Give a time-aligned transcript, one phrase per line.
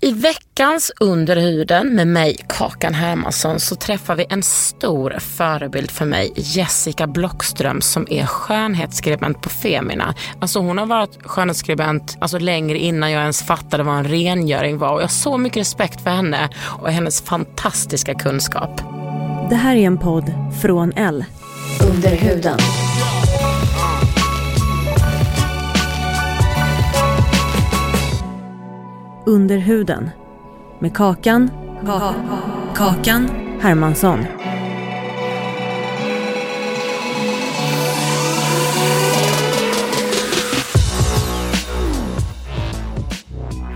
[0.00, 6.04] I veckans Under huden med mig, Kakan Hermansson, så träffar vi en stor förebild för
[6.04, 10.14] mig, Jessica Blockström, som är skönhetsskribent på Femina.
[10.40, 14.92] Alltså hon har varit skönhetsskribent alltså längre innan jag ens fattade vad en rengöring var
[14.92, 18.80] och jag har så mycket respekt för henne och hennes fantastiska kunskap.
[19.50, 20.32] Det här är en podd
[20.62, 21.24] från L.
[21.90, 22.16] Under
[29.28, 30.10] Under huden.
[30.80, 31.50] Med Kakan.
[32.74, 33.28] Kakan
[33.60, 34.24] Hermansson.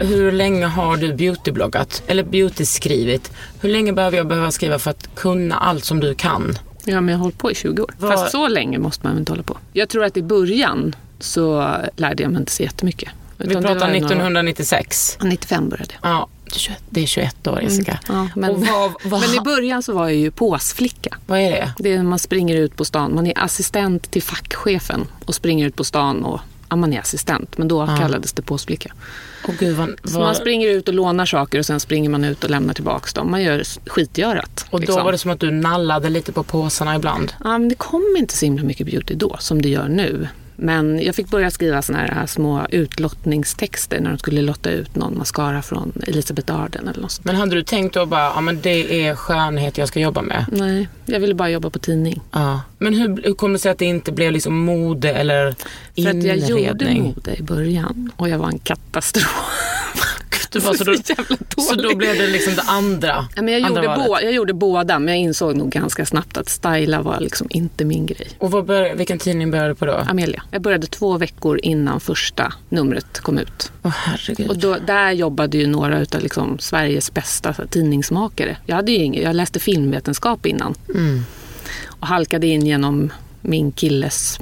[0.00, 2.03] Hur länge har du beautybloggat?
[2.06, 3.33] Eller beautyskrivit?
[3.61, 6.55] Hur länge behöver jag behöva skriva för att kunna allt som du kan?
[6.84, 7.91] Ja, men jag har hållit på i 20 år.
[7.98, 9.56] Vad- Fast så länge måste man väl inte hålla på.
[9.72, 13.09] Jag tror att i början så lärde jag mig inte så jättemycket.
[13.48, 15.19] Vi pratar var ju några- 1996.
[15.23, 16.11] 95 började jag.
[16.11, 17.99] Ja, det är 21 det är 21 år Jessica.
[18.09, 21.17] Ja, men, vad, vad, men i början så var jag ju påsflicka.
[21.27, 21.73] vad är det?
[21.79, 23.15] Det är när man springer ut på stan.
[23.15, 27.59] Man är assistent till fackchefen och springer ut på stan och ja, man är assistent.
[27.59, 28.93] Men då kallades det påsflicka.
[29.49, 32.25] Åh gud, vad, Så vad, man springer ut och lånar saker och sen springer man
[32.25, 33.31] ut och lämnar tillbaka dem.
[33.31, 34.66] Man gör skitgörat.
[34.71, 35.05] och då liksom.
[35.05, 37.33] var det som att du nallade lite på påsarna ibland.
[37.45, 40.28] Ja, men det kom inte så himla mycket beauty då som det gör nu.
[40.57, 45.19] Men jag fick börja skriva såna här små utlottningstexter när de skulle lotta ut någon
[45.19, 47.25] mascara från Elisabeth Arden eller något sånt.
[47.25, 50.47] Men hade du tänkt då bara, ja men det är skönhet jag ska jobba med?
[50.53, 52.21] Nej, jag ville bara jobba på tidning.
[52.33, 52.61] Ja.
[52.79, 55.55] Men hur, hur kommer det sig att det inte blev liksom mode eller
[56.03, 57.03] För att jag gjorde inredning?
[57.03, 59.62] mode i början och jag var en katastrof.
[60.53, 60.95] Du bara, så, då,
[61.63, 63.27] Så då blev det liksom det andra.
[63.37, 66.37] Ja, men jag, andra gjorde bå- jag gjorde båda men jag insåg nog ganska snabbt
[66.37, 68.29] att styla var liksom inte min grej.
[68.39, 69.93] Och vad bör, vilken tidning började du på då?
[70.09, 70.43] Amelia.
[70.51, 73.73] Jag började två veckor innan första numret kom ut.
[73.83, 74.49] Åh herregud.
[74.49, 78.57] Och då, där jobbade ju några av liksom Sveriges bästa tidningsmakare.
[78.67, 80.75] Jag, hade ju ingen, jag läste filmvetenskap innan.
[81.87, 84.39] Och halkade in genom min killes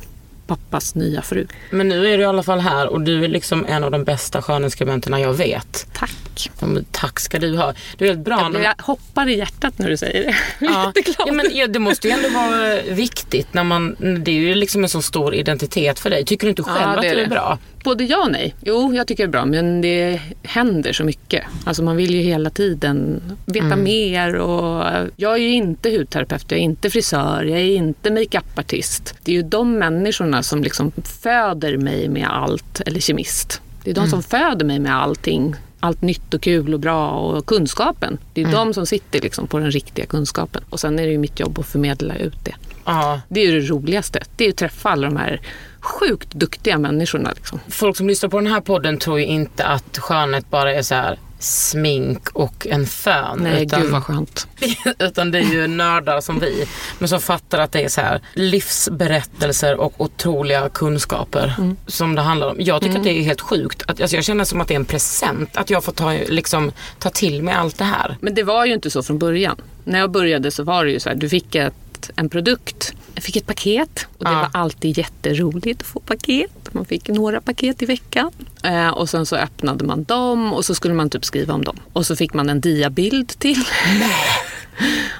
[0.56, 1.46] pappas nya fru.
[1.70, 4.04] Men nu är du i alla fall här och du är liksom en av de
[4.04, 5.86] bästa skönhetsskribenterna jag vet.
[5.94, 6.50] Tack.
[6.60, 7.74] Men tack ska du ha.
[7.98, 8.50] Du är helt bra.
[8.54, 10.36] Jag, jag hoppar i hjärtat när du säger det.
[10.66, 10.92] Ja.
[11.26, 14.82] Ja, men ja, det måste ju ändå vara viktigt när man, det är ju liksom
[14.82, 16.24] en så stor identitet för dig.
[16.24, 17.30] Tycker du inte själv Ja, att det är du är det.
[17.30, 17.58] bra?
[17.84, 18.54] Både ja och nej.
[18.62, 21.44] Jo, jag tycker det är bra, men det händer så mycket.
[21.64, 23.82] Alltså man vill ju hela tiden veta Mm.
[23.82, 24.34] mer.
[24.36, 24.84] Och
[25.16, 29.14] jag är ju inte hudterapeut, jag är inte frisör, jag är inte makeupartist.
[29.24, 33.60] Det är ju de människorna som liksom föder mig med allt, eller kemist.
[33.84, 34.10] Det är de Mm.
[34.10, 35.54] som föder mig med allting.
[35.82, 38.18] Allt nytt och kul och bra och kunskapen.
[38.34, 38.56] Det är Mm.
[38.56, 40.62] de som sitter liksom på den riktiga kunskapen.
[40.70, 42.54] Och sen är det ju mitt jobb att förmedla ut det.
[42.84, 43.20] Ja.
[43.28, 44.22] Det är ju det roligaste.
[44.36, 45.41] Det är ju att träffa alla de här
[45.80, 47.32] sjukt duktiga människorna.
[47.36, 47.60] Liksom.
[47.68, 50.94] Folk som lyssnar på den här podden tror ju inte att skönhet bara är så
[50.94, 53.38] här smink och en fön.
[53.42, 54.46] Nej, utan, gud vad skönt.
[54.98, 56.64] utan det är ju nördar som vi.
[56.98, 61.76] Men som fattar att det är så här livsberättelser och otroliga kunskaper Mm.
[61.86, 62.56] som det handlar om.
[62.58, 63.82] Jag tycker att det är helt sjukt.
[63.86, 66.72] Att, alltså jag känner som att det är en present att jag får ta, liksom,
[66.98, 68.16] ta till mig allt det här.
[68.21, 69.56] Men det var ju inte så från början.
[69.84, 71.74] När jag började så var det ju så här, du fick ett,
[72.16, 72.92] en produkt.
[73.14, 74.48] Jag fick ett paket och det Ja.
[74.52, 76.50] var alltid jätteroligt att få paket.
[76.74, 78.30] Man fick några paket i veckan.
[78.64, 81.76] Eh, och sen så öppnade man dem och så skulle man typ skriva om dem.
[81.92, 83.64] Och så fick man en diabild till.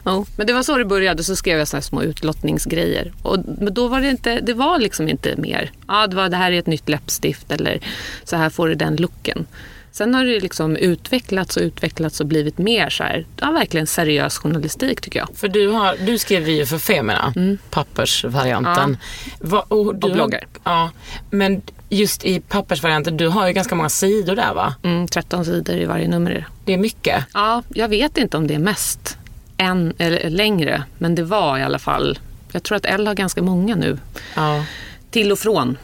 [0.05, 1.25] Jo, men det var så det började.
[1.25, 3.13] Så skrev jag såna små utlottningsgrejer.
[3.23, 5.73] Och, men då var det inte, det var liksom inte mer.
[5.89, 7.81] Ja, det var det här är ett nytt läppstift eller
[8.25, 9.47] så här får du den looken.
[9.93, 14.39] Sen har det liksom utvecklats och utvecklats och blivit mer så här, ja, verkligen seriös
[14.39, 15.29] journalistik tycker jag.
[15.35, 17.35] För du, har, du skriver ju för Femina,
[17.71, 18.97] pappersvarianten.
[19.41, 20.47] Va, och, Och bloggar.
[20.65, 20.91] Ja,
[21.31, 24.75] men just i pappersvarianten, du har ju ganska många sidor där va?
[24.83, 26.45] Mm, 13 sidor i varje nummer det.
[26.65, 27.25] Det är mycket.
[27.35, 29.19] Ja, jag vet inte om det är mest
[29.57, 32.19] än eller längre, men det var i alla fall.
[32.53, 33.99] Jag tror att L har ganska många nu.
[34.35, 34.65] Ja.
[35.11, 35.79] Till och från.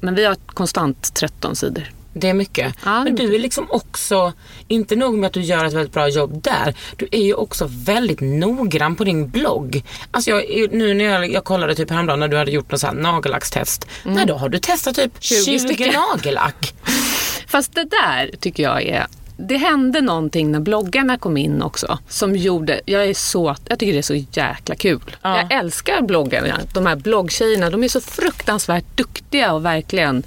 [0.00, 1.90] Men vi har konstant 13 sidor.
[2.12, 2.74] Det är mycket.
[2.84, 4.32] Ja, Men du är liksom också,
[4.68, 7.68] inte nog med att du gör ett väldigt bra jobb där, du är ju också
[7.70, 9.84] väldigt noggrann på din blogg.
[10.10, 12.86] Alltså jag, nu när jag, jag kollade typ häromdagen när du hade gjort något så
[12.86, 13.86] här nagellackstest.
[14.04, 16.00] Nej, då har du testat typ 20, 20 stycken stycken.
[16.12, 16.74] nagellack.
[17.46, 19.06] Fast det där tycker jag är...
[19.36, 22.80] Det hände någonting när bloggarna kom in också som gjorde...
[22.84, 25.16] Jag, är så, jag tycker det är så jäkla kul.
[25.22, 25.36] Ja.
[25.36, 26.60] Jag älskar bloggarna.
[26.74, 27.70] De här bloggtjejerna.
[27.70, 30.22] De är så fruktansvärt duktiga och verkligen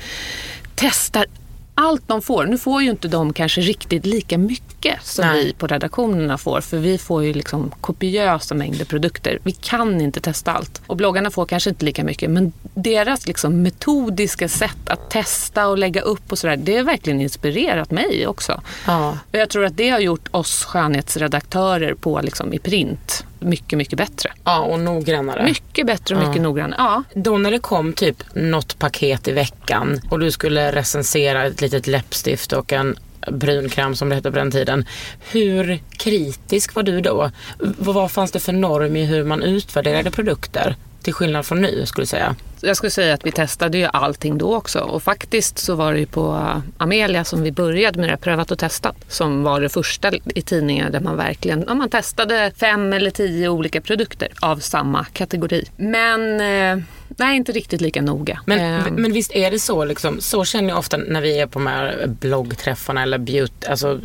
[0.76, 1.26] testar
[1.76, 2.46] allt de får.
[2.46, 5.46] Nu får ju inte de kanske riktigt lika mycket som Nej.
[5.46, 6.62] vi på redaktionerna får.
[6.62, 9.40] För vi får ju liksom kopiösa mängder produkter.
[9.44, 10.82] Vi kan inte testa allt.
[10.88, 12.30] Och bloggarna får kanske inte lika mycket.
[12.30, 16.58] Men deras liksom metodiska sätt att testa och lägga upp och sådär.
[16.58, 18.62] Det har verkligen inspirerat mig också.
[18.88, 19.18] Ja.
[19.32, 23.98] Och jag tror att det har gjort oss skönhetsredaktörer på liksom i print mycket, mycket
[23.98, 24.32] bättre.
[24.44, 25.44] Ja, och noggrannare.
[25.44, 26.82] Mycket bättre och mycket noggrannare.
[26.82, 27.04] Ja.
[27.14, 31.88] Då när det kom typ något paket i veckan och du skulle recensera ett litet
[31.88, 32.96] läppstift och en
[33.32, 34.86] brunkräm som det hette på den tiden.
[35.32, 37.32] Hur kritisk var du då?
[37.60, 40.76] Vad fanns det för norm i hur man utvärderade produkter?
[41.02, 42.36] Till skillnad från nu skulle jag säga.
[42.66, 44.80] Jag skulle säga att vi testade ju allting då också.
[44.80, 48.52] Och faktiskt så var det ju på Amelia som vi började med det här prövat
[48.52, 48.96] och testat.
[49.08, 53.50] Som var det första i tidningen där man verkligen ja, man testade fem eller tio
[53.50, 55.66] olika produkter av samma kategori.
[55.78, 58.40] Men eh, nej, inte riktigt lika noga.
[58.46, 61.48] Men, Eh, men visst är det så, liksom, så känner jag ofta när vi är
[61.48, 64.00] på de här bloggträffarna eller beauty, alltså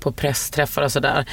[0.00, 1.24] på pressträffar och sådär.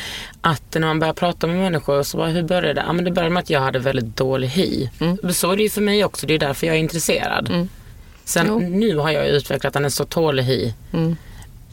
[0.42, 2.84] Att när man börjar prata med människor så bara, hur började det?
[2.88, 4.90] Ja men det började med att jag hade väldigt dålig hy.
[5.00, 5.34] Mm.
[5.34, 7.68] Så är det ju för mig också, det är därför jag är intresserad.
[8.26, 8.60] Sen Jo.
[8.60, 8.80] Mm.
[8.80, 10.74] nu har jag utvecklat en så tålig hy.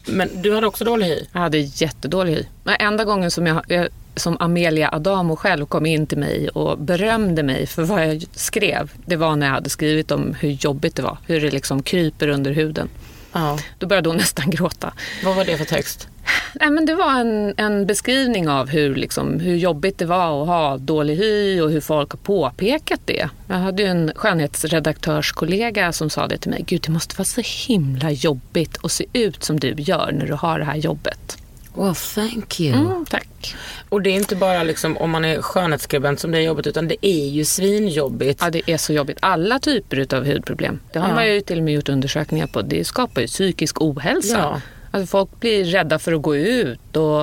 [0.07, 1.25] Men du hade också dålig hy?
[1.33, 2.45] Jag hade jättedålig hy.
[2.65, 6.79] Men enda gången som, jag, jag, som Amelia Adamo själv kom in till mig och
[6.79, 10.97] berömde mig för vad jag skrev, det var när jag hade skrivit om hur jobbigt
[10.97, 11.19] det var.
[11.27, 12.89] Hur det liksom kryper under huden.
[13.33, 13.59] Ja.
[13.79, 14.93] Då började hon nästan gråta.
[15.25, 16.09] Vad var det för text?
[16.55, 20.49] Nej, men det var en, en beskrivning av hur, liksom, hur jobbigt det var att
[20.49, 23.29] ha dålig hy och hur folk har påpekat det.
[23.49, 26.65] Jag hade ju en skönhetsredaktörskollega som sa det till mig.
[26.67, 30.33] Gud, det måste vara så himla jobbigt att se ut som du gör när du
[30.35, 31.37] har det här jobbet.
[31.75, 32.75] Well, thank you.
[32.79, 33.55] Mm, tack.
[33.89, 36.89] Och det är inte bara liksom om man är skönhetsskribent som det är jobbigt utan
[36.89, 38.41] det är ju svinjobbigt.
[38.43, 39.19] Ja, det är så jobbigt.
[39.23, 40.81] Alla typer av hudproblem.
[40.93, 41.15] Det har Ja.
[41.15, 42.63] man ju till och med gjort undersökningar på.
[42.63, 44.39] Det skapar ju psykisk ohälsa.
[44.39, 44.61] Ja.
[44.91, 47.21] Alltså folk blir rädda för att gå ut och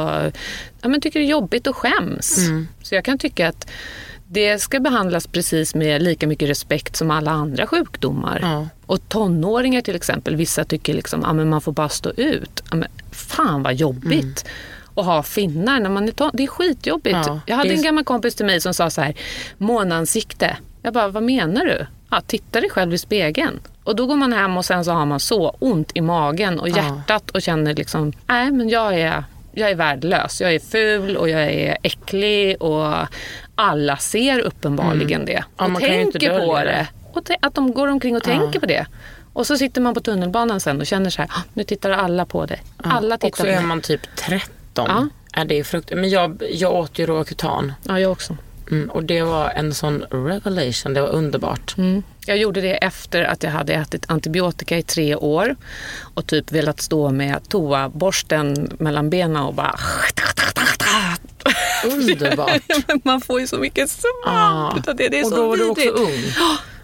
[0.82, 2.38] ja, men tycker det är jobbigt och skäms.
[2.38, 2.68] Mm.
[2.84, 3.70] Så jag kan tycka att
[4.30, 8.40] det ska behandlas precis med lika mycket respekt som alla andra sjukdomar.
[8.42, 8.68] Ja.
[8.86, 12.64] Och tonåringar till exempel, vissa tycker liksom att man får bara stå ut.
[12.70, 14.46] Ja, men fan vad jobbigt.
[14.96, 17.16] att ha finnar när man är ton- Det är skitjobbigt.
[17.16, 17.28] Mm.
[17.28, 19.16] Ja, jag hade är- en gammal kompis till mig som sa så här,
[19.58, 20.58] månansikte.
[20.82, 21.86] Jag bara, vad menar du?
[22.10, 23.60] Ja, titta dig själv i spegeln.
[23.84, 26.70] Och då går man hem och sen så har man så ont i magen och
[26.70, 26.76] Ja.
[26.78, 30.42] hjärtat och känner liksom, nej men jag är, jag är värdelös.
[30.42, 32.94] Jag är ful och jag är äcklig och
[33.56, 35.34] alla ser uppenbarligen det.
[35.34, 35.46] Mm.
[35.58, 36.64] Ja, och inte tänker på det.
[36.64, 36.88] det.
[37.14, 38.86] Och att de går omkring och tänker på det.
[39.34, 42.26] Och så sitter man på tunnelbanan sen och känner så här, "Ah, nu tittar alla
[42.26, 42.62] på dig.
[42.78, 44.42] Alla och tittar så på är man typ 13.
[44.76, 45.08] Ja.
[45.36, 45.44] Ja.
[45.46, 45.92] det är frukt.
[45.96, 47.74] Men jag, jag åt ju Roacutan.
[47.84, 48.38] Ja, jag också.
[48.72, 50.94] Mm, och det var en sån revelation.
[50.94, 51.76] Det var underbart.
[51.78, 52.04] Mm.
[52.26, 55.56] Jag gjorde det efter att jag hade ätit antibiotika i tre år
[56.14, 59.80] och typ velat stå med toaborsten mellan benen och bara...
[61.86, 62.62] Underbart.
[63.04, 64.74] Man får ju så mycket svamp Ah.
[64.86, 64.94] det.
[64.94, 66.24] Det är och så då var du också ung.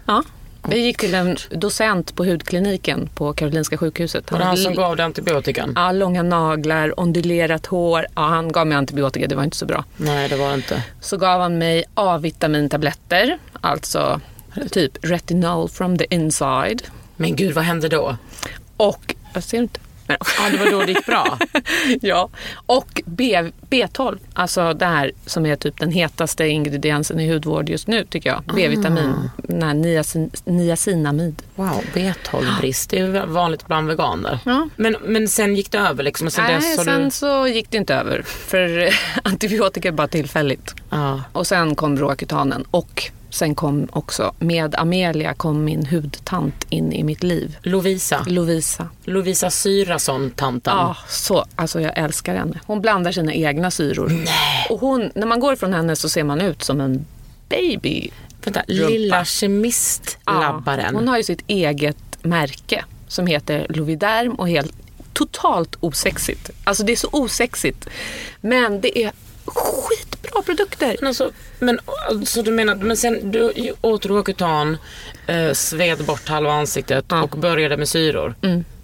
[0.06, 0.22] Ja.
[0.68, 4.30] Jag gick till en docent på hudkliniken på Karolinska sjukhuset.
[4.30, 5.72] Han hade som gav dig antibiotikan?
[5.76, 8.06] Ja, långa naglar, ondulerat hår.
[8.14, 9.84] Ja, han gav mig antibiotika, det var inte så bra.
[9.96, 10.82] Nej, det var inte.
[11.00, 14.20] Så gav han mig A-vitamintabletter, alltså
[14.70, 16.82] typ retinol from the inside.
[17.16, 18.16] Men gud, vad hände då?
[18.76, 19.80] Och, jag ser inte.
[20.06, 20.16] Ja,
[20.50, 21.38] det var då det gick bra.
[22.00, 22.28] ja.
[22.66, 27.86] Och B, B12, alltså det här som är typ den hetaste ingrediensen i hudvård just
[27.86, 28.42] nu tycker jag.
[28.56, 31.42] B-vitamin, den här niacin, niacinamid.
[31.54, 32.90] Wow, B12-brist.
[32.90, 34.38] Det är vanligt bland veganer.
[34.44, 34.68] Ja.
[34.76, 36.30] Men, men sen gick det över liksom?
[36.30, 37.10] Sen Nej, dess sen du...
[37.10, 38.22] så gick det inte över.
[38.22, 38.88] För
[39.22, 40.74] antibiotika är bara tillfälligt.
[40.90, 41.22] Ja.
[41.32, 47.04] Och sen kom Roaccutanen och sen kom också, med Amelia kom min hudtant in i
[47.04, 47.56] mitt liv.
[47.62, 48.24] Lovisa.
[48.26, 48.88] Lovisa.
[49.04, 50.76] Lovisa Syrason-tanten.
[50.76, 52.60] Ja, så, alltså jag älskar henne.
[52.66, 54.12] Hon blandar sina egna syror.
[54.70, 57.06] Och hon, när man går ifrån henne så ser man ut som en
[57.48, 58.10] baby.
[58.44, 58.88] Vänta, Rumpa.
[58.88, 60.94] lilla Ja, kemistlabbaren.
[60.94, 62.84] hon har ju sitt eget märke.
[63.08, 64.72] som heter Loviderm och helt
[65.12, 66.50] totalt osexigt.
[66.64, 67.88] Alltså det är så osexigt.
[68.40, 69.12] Men det är
[70.24, 70.96] skitbra produkter.
[71.00, 71.78] Men, alltså, men
[72.26, 74.76] så du menar, men sen du åt Roacutan,
[75.26, 78.34] eh, sved bort halva ansiktet och började med syror.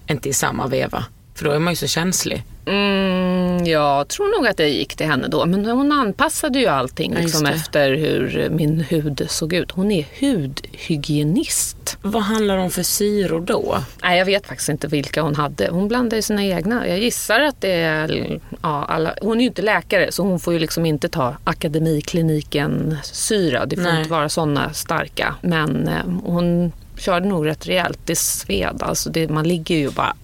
[0.07, 1.05] Inte i samma veva.
[1.35, 2.43] För då är man ju så känslig.
[2.67, 5.47] Mm, jag tror nog att det gick till henne då.
[5.47, 7.51] Men hon anpassade ju allting Ja, liksom, det.
[7.51, 9.71] efter hur min hud såg ut.
[9.71, 11.97] Hon är hudhygienist.
[12.03, 13.79] Vad handlar det om för syror då?
[14.03, 15.69] Nej, jag vet faktiskt inte vilka hon hade.
[15.71, 16.89] Hon blandade ju sina egna.
[16.89, 18.41] Jag gissar att det är...
[18.63, 23.67] Ja, alla, hon är ju inte läkare så hon får ju liksom inte ta akademikliniken-syra.
[23.67, 23.99] Det får Nej.
[23.99, 25.35] inte vara såna starka.
[25.41, 27.99] Men eh, hon körde nog rätt rejält.
[28.05, 28.83] Det sved.
[28.83, 30.17] Alltså det, man ligger ju bara...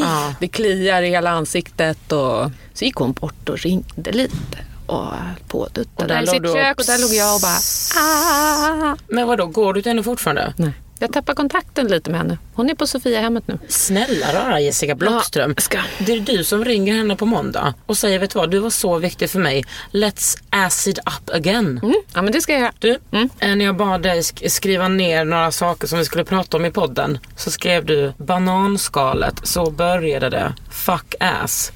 [0.00, 0.34] Ja.
[0.40, 2.12] Det kliar i hela ansiktet.
[2.12, 2.50] Och...
[2.74, 4.58] Så gick hon bort och ringde lite.
[4.86, 6.78] Och höll på och där i låg sitt du och kök.
[6.78, 7.58] Och där låg jag och bara...
[8.02, 8.96] Ah.
[9.08, 10.54] Men vad då går du till henne fortfarande?
[10.56, 10.72] Nej.
[11.02, 12.38] Jag tappar kontakten lite med henne.
[12.54, 13.58] Hon är på Sofiahemmet nu.
[13.68, 15.54] Snälla rara Jessica Blockström.
[15.56, 15.78] Ja, ska.
[15.98, 18.70] Det är du som ringer henne på måndag och säger vet du vad, du var
[18.70, 19.64] så viktig för mig.
[19.92, 21.80] Let's acid up again.
[21.82, 21.94] Mm.
[22.14, 22.72] Ja, men det ska jag göra.
[22.78, 26.56] Du, eh, när jag bad dig sk- skriva ner några saker som vi skulle prata
[26.56, 30.54] om i podden så skrev du bananskalet, så började det.
[30.70, 31.72] Fuck ass.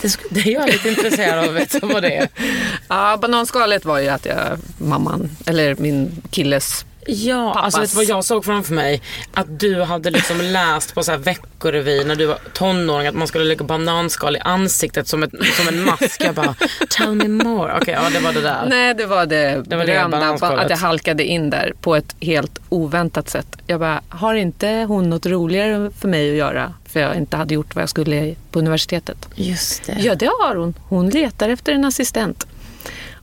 [0.00, 2.28] Det, sk- det är jag lite intresserad av att veta vad det är.
[2.88, 7.74] Ja, bananskalet var ju att jag, mamman, eller min killes Ja, Pappas.
[7.74, 9.02] alltså vad jag såg framför mig?
[9.34, 13.28] Att du hade liksom läst på så här veckorevy när du var tonåring att man
[13.28, 16.24] skulle lägga bananskal i ansiktet som, ett, som en mask.
[16.24, 16.54] Jag bara,
[16.90, 17.72] tell me more.
[17.80, 18.66] Okej, ja det var det där.
[18.68, 22.14] Nej, det var det, Det var det berömda, att jag halkade in där på ett
[22.20, 23.56] helt oväntat sätt.
[23.66, 26.74] Jag bara, har inte hon något roligare för mig att göra?
[26.92, 29.28] För jag inte hade gjort vad jag skulle på universitetet.
[29.34, 29.96] Just det.
[30.00, 30.74] Ja, det har hon.
[30.88, 32.46] Hon letar efter en assistent.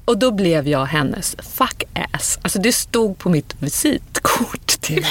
[0.07, 2.39] Och då blev jag hennes fuck ass.
[2.41, 5.05] Alltså det stod på mitt visitkort till.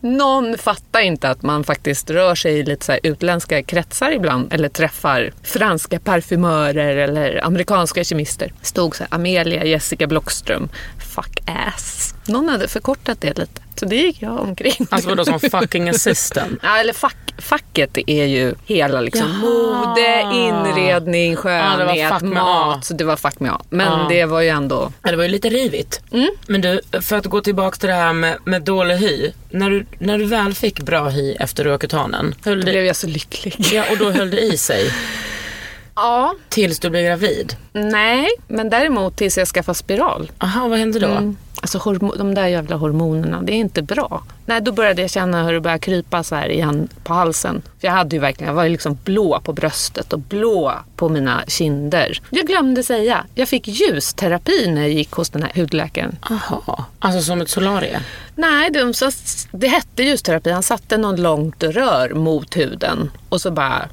[0.00, 4.52] Någon fattar inte att man faktiskt rör sig i lite så utländska kretsar ibland.
[4.52, 8.52] Eller träffar franska parfymörer eller amerikanska kemister.
[8.62, 10.68] Stod så här, Amelia Jessica Blockström,
[11.14, 12.14] fuck ass.
[12.26, 13.60] Någon hade förkortat det lite.
[13.76, 14.86] Så det gick jag omkring.
[14.90, 16.58] Alltså vadå som fucking assistant?
[16.62, 19.40] Ja, eller fack, facket är ju hela liksom Jaha.
[19.40, 22.66] mode, inredning, Ja, skönhet, det var fuck med A.
[22.66, 22.84] mat.
[22.84, 23.60] Så det var fuck med A.
[23.70, 24.06] Men Ja.
[24.08, 24.92] det var ju ändå...
[25.02, 26.00] Ja, det var ju lite rivigt.
[26.46, 29.32] Men du, för att gå tillbaka till det här med, med dålig hy.
[29.50, 32.96] När du, när du väl fick bra hy efter Roacuttanen, höll Då det, blev jag
[32.96, 33.56] så lycklig.
[33.72, 34.90] ja, och då höll det i sig
[35.96, 37.56] Ja, tills du blev gravid.
[37.72, 40.32] nej, men däremot tills jag skaffade spiral.
[40.38, 41.06] Aha, vad hände då?
[41.08, 41.36] Mm.
[41.60, 44.22] Alltså de där jävla hormonerna, det är inte bra.
[44.46, 47.62] Nej, då började jag känna hur det började krypa så här igen på halsen.
[47.80, 51.08] För jag hade ju verkligen, jag var ju liksom blå på bröstet och blå på
[51.08, 52.20] mina kinder.
[52.30, 56.16] Jag glömde säga, jag fick ljusterapi när jag gick hos den här hudläkaren.
[56.30, 56.84] Aha.
[56.98, 58.00] Alltså som ett solarie?
[58.34, 59.10] Nej, det, så,
[59.50, 60.50] det hette ljusterapi.
[60.50, 63.88] Han satte någon långt rör mot huden och så bara...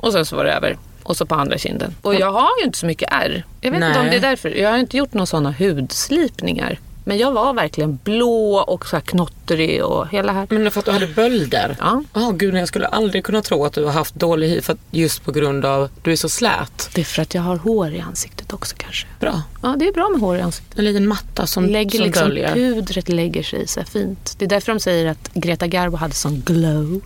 [0.00, 0.76] Och sen så var det över.
[1.02, 1.94] Och så på andra kinden.
[2.02, 3.44] Och jag har ju inte så mycket ärr.
[3.60, 4.10] Jag vet inte om Nej.
[4.10, 4.50] det är därför.
[4.50, 6.78] Jag har inte gjort några sådana hudslipningar.
[7.04, 10.46] Men jag var verkligen blå och så här knottrig och hela här.
[10.50, 11.76] Men för att du hade bölder?
[11.80, 12.04] Ja.
[12.12, 14.78] Ja, gud, jag skulle aldrig kunna tro att du har haft dålig hy för att
[14.90, 16.90] just på grund av du är så slät.
[16.94, 19.06] Det är för att jag har hår i ansiktet också kanske.
[19.20, 19.42] Bra.
[19.62, 20.78] Ja, det är bra med hår i ansiktet.
[20.78, 22.54] En liten matta som, lägger som liksom, döljer.
[22.54, 24.34] pudret lägger sig så här fint.
[24.38, 27.00] Det är därför de säger att Greta Garbo hade sån glow.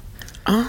[0.45, 0.63] Ah.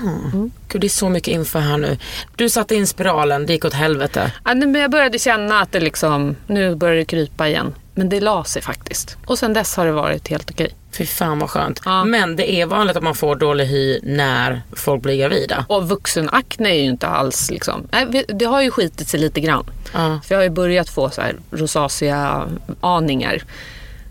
[0.67, 1.97] Gud, det är så mycket info här nu.
[2.35, 4.31] Du satte in spiralen, det gick åt helvete.
[4.45, 7.75] Ja, men jag började känna att det liksom, nu börjar det krypa igen.
[7.93, 9.17] Men det la sig faktiskt.
[9.25, 10.75] Och sen dess har det varit helt okej.
[10.91, 11.81] Fy fan vad skönt.
[11.85, 12.05] Ja.
[12.05, 15.65] Men det är vanligt att man får dålig hy när folk blir gravida.
[15.69, 19.65] Och vuxenakne är ju inte alls liksom, nej, det har ju skitit sig lite grann.
[19.93, 20.19] Ja.
[20.23, 22.49] För jag har ju börjat få så här rosacea
[22.81, 23.43] aningar.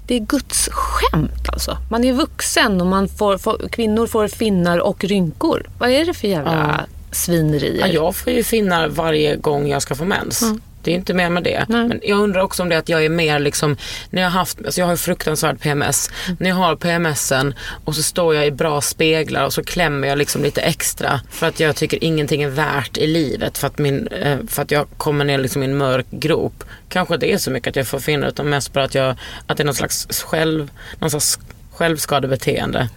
[0.06, 1.78] Det är Guds skämt alltså.
[1.90, 5.66] Man är vuxen och man får, får, kvinnor får finnar och rynkor.
[5.78, 7.80] Vad är det för jävla svinerier?
[7.80, 10.44] Ja, jag får ju finnar varje gång jag ska få mens.
[10.84, 11.64] Det är inte mer med det.
[11.68, 11.88] Nej.
[11.88, 13.76] Men jag undrar också om det att jag är mer liksom,
[14.10, 16.10] när jag har haft, alltså jag har fruktansvärd PMS.
[16.38, 20.18] När jag har PMSen och så står jag i bra speglar och så klämmer jag
[20.18, 24.06] liksom lite extra för att jag tycker ingenting är värt i livet för att, min,
[24.06, 26.64] eh, för att jag kommer ner liksom i en mörk grop.
[26.88, 29.56] Kanske det är så mycket att jag får finnar utan mest bara att, jag, att
[29.56, 31.38] det är någon slags själv, någon slags
[31.72, 32.88] självskadebeteende.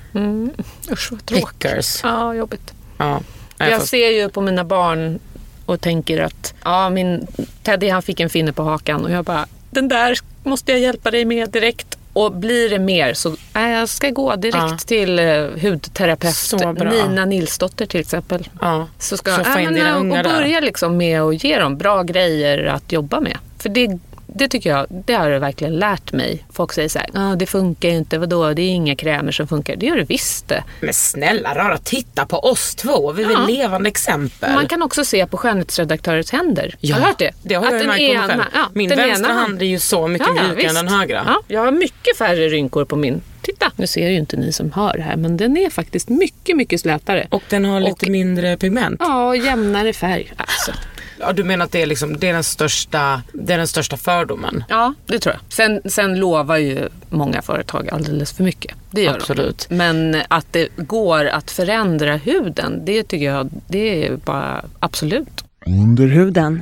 [0.91, 1.59] Usch vad tråkigt.
[1.59, 1.99] Pickers.
[2.03, 2.73] Ja, jobbigt.
[2.97, 3.21] Ja.
[3.57, 5.19] Jag fast- ser ju på mina barn
[5.67, 7.27] och tänker att ja, min
[7.63, 11.11] Teddy han fick en finne på hakan och jag bara den där måste jag hjälpa
[11.11, 11.97] dig med direkt.
[12.13, 14.77] Och blir det mer så nej, jag ska gå direkt Ja.
[14.85, 16.53] till uh, hudterapeut.
[16.91, 18.49] Nina Nilsdotter till exempel.
[18.61, 18.87] Ja.
[18.99, 21.77] Så ska Så få ja, in men, dina och börja liksom med att ge dem
[21.77, 23.37] bra grejer att jobba med.
[23.57, 23.99] För det,
[24.37, 26.43] det tycker jag, det har det verkligen lärt mig.
[26.53, 29.47] Folk säger så här, ah, det funkar ju inte, vadå, det är inga krämer som
[29.47, 29.75] funkar.
[29.75, 30.63] Det gör det visst det.
[30.81, 33.11] Men snälla rara, titta på oss två.
[33.11, 33.45] Vi är Ja.
[33.47, 34.53] levande exempel.
[34.53, 36.75] Man kan också se på skönhetsredaktörers händer.
[36.79, 37.31] Ja, Har du hört det?
[37.43, 38.41] Det har Att jag märkt på mig ena- själv.
[38.53, 41.23] ja, Min vänstra ena hand är ju så mycket mjukare än den högra.
[41.27, 43.21] Ja, jag har mycket färre rynkor på min.
[43.41, 43.71] Titta!
[43.75, 47.27] Nu ser ju inte ni som hör här, men den är faktiskt mycket, mycket slätare.
[47.31, 48.95] Och den har lite Och- mindre pigment.
[48.99, 50.33] Ja, jämnare färg.
[50.37, 50.71] Alltså.
[51.19, 53.97] Ja, du menar att det är, liksom, det är, den, största, det är den största
[53.97, 54.63] fördomen?
[54.69, 55.53] Ja, det tror jag.
[55.53, 58.75] Sen, sen lovar ju många företag alldeles för mycket.
[58.91, 59.65] Det gör Absolut.
[59.69, 59.75] de.
[59.75, 65.43] Men att det går att förändra huden, det tycker jag, det är bara absolut.
[65.65, 66.61] Under huden.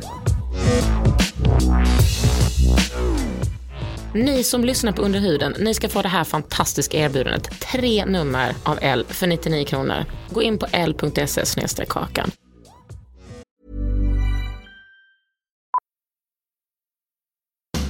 [4.14, 7.60] Ni som lyssnar på Under huden, ni ska få det här fantastiska erbjudandet.
[7.60, 10.06] Tre nummer av L för 99 kronor.
[10.30, 12.32] Gå in på l.se kakan.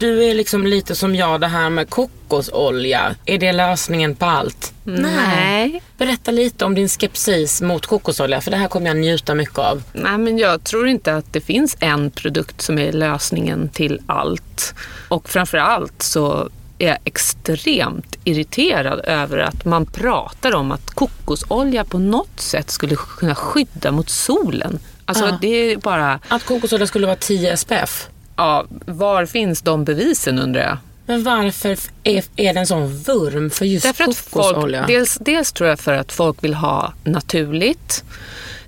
[0.00, 3.14] Du är liksom lite som jag, det här med kokosolja.
[3.26, 4.72] Är det lösningen på allt?
[4.84, 5.82] Nej.
[5.98, 9.82] Berätta lite om din skepsis mot kokosolja, för det här kommer jag njuta mycket av.
[9.92, 14.74] Nej, men jag tror inte att det finns en produkt som är lösningen till allt.
[15.08, 21.84] Och framför allt så är jag extremt irriterad över att man pratar om att kokosolja
[21.84, 24.78] på något sätt skulle kunna skydda mot solen.
[25.04, 25.38] Alltså Ja.
[25.40, 28.08] det är bara, Att kokosolja skulle vara 10 SPF.
[28.40, 30.76] Ja, var finns de bevisen undrar jag?
[31.06, 34.78] Men varför är, är det en sån vurm för just Därför att kokosolja?
[34.80, 38.04] folk, dels, dels tror jag för att folk vill ha naturligt.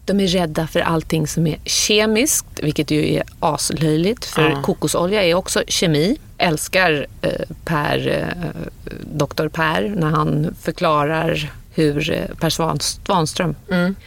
[0.04, 4.24] De är rädda för allting som är kemiskt, vilket ju är aslöjligt.
[4.24, 4.62] För Ja.
[4.62, 6.16] kokosolja är också kemi.
[6.38, 7.30] Älskar eh,
[7.64, 8.60] Per, eh,
[9.14, 9.48] Dr.
[9.48, 13.54] Per, när han förklarar hur eh, Per Svan, Svanström,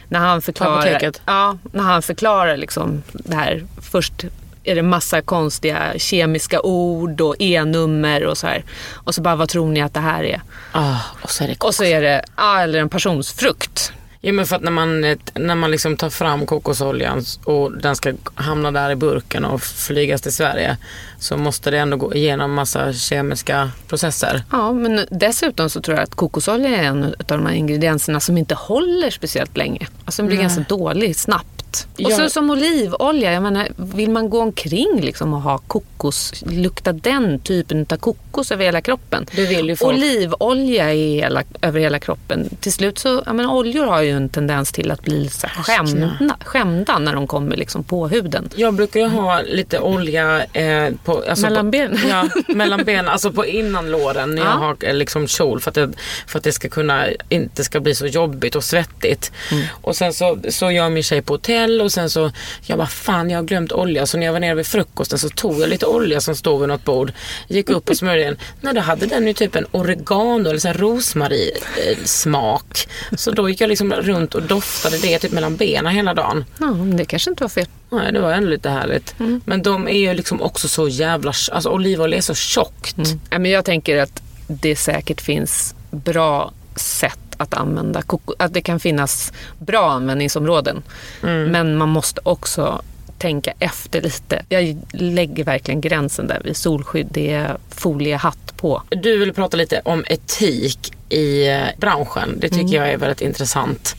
[0.08, 1.20] när han förklarar, apoteket.
[1.26, 3.64] ja, när han förklarar liksom det här.
[3.82, 4.24] Först
[4.66, 8.64] är det massa konstiga kemiska ord och e-nummer och så här.
[8.94, 10.42] Och så bara, vad tror ni att det här är?
[10.72, 13.92] Ah, och så är det Och så är det, ja, eller en passionsfrukt.
[14.20, 15.00] Ja men för att när man,
[15.34, 20.22] när man liksom tar fram kokosoljan och den ska hamna där i burken och flygas
[20.22, 20.76] till Sverige
[21.18, 24.42] så måste det ändå gå igenom massa kemiska processer.
[24.52, 28.38] Ja, men dessutom så tror jag att kokosolja är en av de här ingredienserna som
[28.38, 29.86] inte håller speciellt länge.
[30.04, 31.55] Alltså den blir ganska dålig snabbt.
[31.84, 32.16] Och Ja.
[32.16, 37.38] så som olivolja, jag menar, vill man gå omkring liksom och ha kokos, lukta den
[37.40, 39.26] typen av kokos över hela kroppen.
[39.36, 39.96] Det vill ju folk.
[39.96, 42.48] Olivolja i hela, över hela kroppen.
[42.60, 46.36] Till slut så, jag menar, oljor har ju en tendens till att bli så skämda,
[46.44, 48.48] skämda när de kommer liksom på huden.
[48.56, 51.98] Jag brukar ju ha lite olja eh, på, alltså Mellan benen.
[52.08, 54.50] Ja, mellan benen, alltså på innanlåren när jag Ja.
[54.56, 55.88] har eh, liksom kjol för att, det,
[56.26, 59.32] för att det ska kunna, inte ska bli så jobbigt och svettigt.
[59.52, 59.64] Mm.
[59.70, 62.30] Och sen så, så gör min tjej på hotell och sen så,
[62.62, 64.06] jag bara fan jag har glömt olja.
[64.06, 66.68] Så när jag var nere vid frukosten så tog jag lite olja som stod vid
[66.68, 67.12] något bord.
[67.48, 68.36] Gick upp och smörjde den.
[68.60, 71.50] Nej då hade den ju typ en oregano eller så här rosmarin
[71.86, 72.88] eh, smak.
[73.16, 76.44] Så då gick jag liksom runt och doftade det typ mellan benen hela dagen.
[76.58, 77.66] Ja, det kanske inte var fel.
[77.90, 79.14] Nej, det var ändå lite härligt.
[79.44, 81.32] Men de är ju liksom också så jävla...
[81.52, 82.96] Alltså olivolja är så tjockt.
[83.30, 88.02] Ja, men jag tänker att det säkert finns bra sätt att använda
[88.38, 90.82] att det kan finnas bra användningsområden.
[91.20, 92.82] Men man måste också
[93.18, 94.42] tänka efter lite.
[94.48, 97.06] Jag lägger verkligen gränsen där vid solskydd.
[97.10, 98.82] Det är foliehatt på.
[98.88, 102.38] Du vill prata lite om etik i eh, branschen.
[102.40, 103.96] Det tycker jag är väldigt intressant.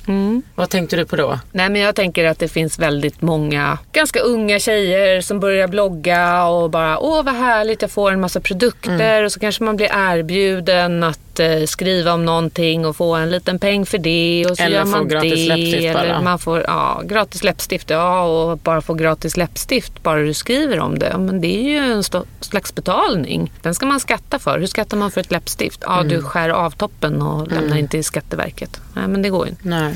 [0.55, 1.39] Vad tänkte du på då?
[1.51, 6.45] Nej, men jag tänker att det finns väldigt många ganska unga tjejer som börjar blogga
[6.45, 9.89] och bara åh vad härligt jag får en massa produkter och så kanske man blir
[9.93, 14.63] erbjuden att eh, skriva om någonting och få en liten peng för det och så
[14.63, 15.47] Eller gör få man gratis det.
[15.55, 16.03] läppstift bara.
[16.03, 20.79] eller man får ja, gratis läppstift ja och bara få gratis läppstift bara du skriver
[20.79, 21.15] om det.
[21.17, 22.03] Men det är ju en
[22.41, 23.51] slags betalning.
[23.61, 24.59] Den ska man skatta för.
[24.59, 25.83] Hur skattar man för ett läppstift?
[25.85, 28.81] Ja, du skär av toppen och lämnar in till Skatteverket.
[28.93, 29.67] Nej, men det går ju inte.
[29.67, 29.95] Nej.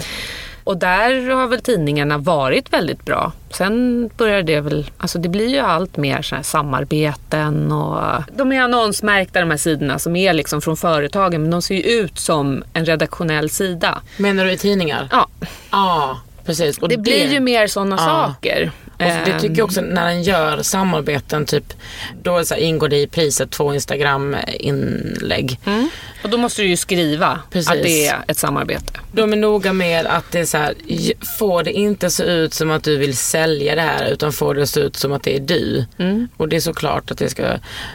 [0.63, 3.31] Och där har väl tidningarna varit väldigt bra.
[3.49, 8.01] Sen börjar det väl, alltså det blir ju allt mer så här samarbeten och
[8.37, 11.81] de är annonsmärkta de här sidorna som är liksom från företagen men de ser ju
[11.81, 14.01] ut som en redaktionell sida.
[14.17, 15.07] Menar du i tidningar?
[15.11, 15.27] Ja,
[15.71, 16.77] Ja, precis.
[16.77, 18.03] Och det blir ju mer sådana Ja.
[18.33, 18.71] saker.
[19.05, 21.73] Det tycker jag också när den gör samarbeten, typ,
[22.23, 25.59] då så här, ingår det i priset två Instagram-inlägg.
[25.65, 25.89] Mm.
[26.23, 27.71] Och då måste du ju skriva Precis.
[27.71, 28.99] att det är ett samarbete.
[29.11, 30.73] De är noga med att det är så här,
[31.37, 34.67] får det inte se ut som att du vill sälja det här utan får det
[34.67, 35.85] se ut som att det är du.
[35.97, 36.27] Mm.
[36.37, 37.43] Och det är såklart att det ska,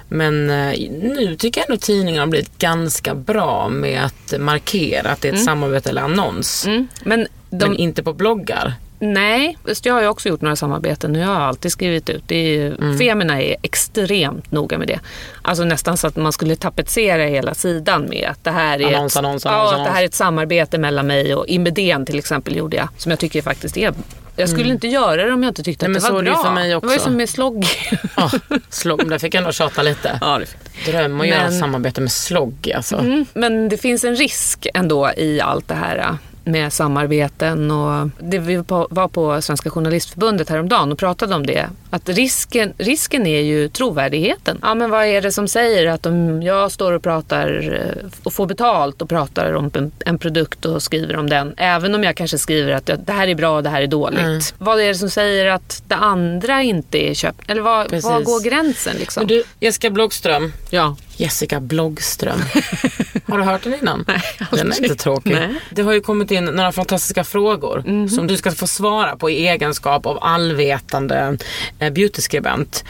[0.08, 5.20] men eh, nu tycker jag ändå tidningarna har blivit ganska bra med att markera att
[5.20, 6.66] det är ett samarbete eller annons.
[6.66, 6.88] Mm.
[7.04, 8.74] Men de, Men inte på bloggar.
[8.98, 12.22] Nej, jag har ju också gjort några samarbeten och jag har alltid skrivit ut.
[12.26, 12.98] Det är ju, Mm.
[12.98, 15.00] Femina är extremt noga med det.
[15.42, 19.16] Alltså nästan så att man skulle tapetsera hela sidan med att det här är, Annons,
[19.16, 22.18] ett, annons, ja, annons, att det här är ett samarbete mellan mig och Imbedén till
[22.18, 22.88] exempel gjorde jag.
[22.96, 23.94] Som jag tycker faktiskt är
[24.38, 25.92] jag skulle inte göra det om jag inte tyckte Mm.
[25.92, 26.32] Nej, att det var bra.
[26.32, 27.04] det för mig Det var ju också.
[27.04, 27.66] som med slogg.
[28.16, 28.30] Ja,
[28.70, 30.18] slog, där fick jag ändå tjata lite.
[30.20, 32.96] ja, det fick Dröm att göra Men- samarbete med slogg alltså.
[32.96, 38.38] Mm, men det finns en risk ändå i allt det här med samarbeten och det
[38.38, 41.68] vi var på, var Svenska Journalistförbundet häromdagen och pratade om det.
[41.90, 44.58] Att risken, risken är ju trovärdigheten.
[44.62, 48.32] Ja men vad är det som säger att om jag står och pratar eh, och
[48.32, 52.16] får betalt och pratar om en, en produkt och skriver om den, även om jag
[52.16, 54.20] kanske skriver att det här är bra och det här är dåligt.
[54.20, 54.40] Mm.
[54.58, 57.50] Vad är det som säger att det andra inte är köpt?
[57.50, 59.20] Eller vad, vad går gränsen liksom?
[59.20, 60.52] Men du, Jessica Bloggström.
[60.70, 60.96] ja.
[61.16, 62.40] Jessica Bloggström.
[63.26, 64.04] Har du hört den innan?
[64.08, 65.32] Nej, Den är inte tråkig.
[65.32, 65.60] Nej.
[65.70, 69.48] Det har ju kommit in några fantastiska frågor som du ska få svara på i
[69.48, 71.38] egenskap av allvetande
[71.78, 72.84] eh, beautyskribent.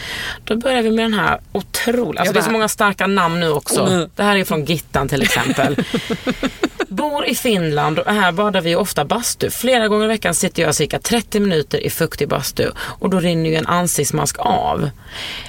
[0.44, 3.50] Då börjar vi med den här otroliga, alltså det är så många starka namn nu
[3.50, 3.80] också.
[3.80, 4.10] Mm.
[4.14, 5.76] Det här är från Gittan till exempel.
[6.88, 9.50] Bor i Finland och här badar vi ofta bastu.
[9.50, 13.50] Flera gånger i veckan sitter jag cirka 30 minuter i fuktig bastu och då rinner
[13.50, 14.90] ju en ansiktsmask av.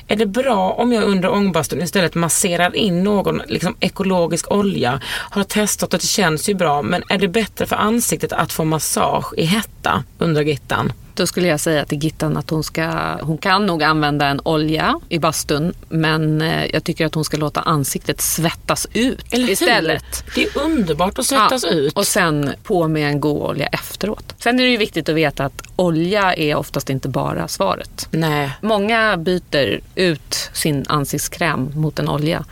[0.07, 5.01] Är det bra om jag under ångbastun istället masserar in någon liksom, ekologisk olja?
[5.30, 8.63] Har testat och det känns ju bra men är det bättre för ansiktet att få
[8.63, 9.45] massage i
[9.88, 10.04] hetta?
[10.17, 10.93] Undrar Gittan.
[11.13, 15.00] Då skulle jag säga till Gittan att hon, ska, hon kan nog använda en olja
[15.10, 19.52] i bastun men eh, jag tycker att hon ska låta ansiktet svettas ut Eller hur?
[19.54, 20.23] istället.
[20.36, 21.97] Det är underbart att svettas Ja, ut.
[21.97, 24.36] Och sen på med en god olja efteråt.
[24.38, 28.08] Sen är det ju viktigt att veta att olja är oftast inte bara svaret.
[28.12, 28.52] Nej.
[28.62, 32.45] Många byter ut sin ansiktskräm mot en olja.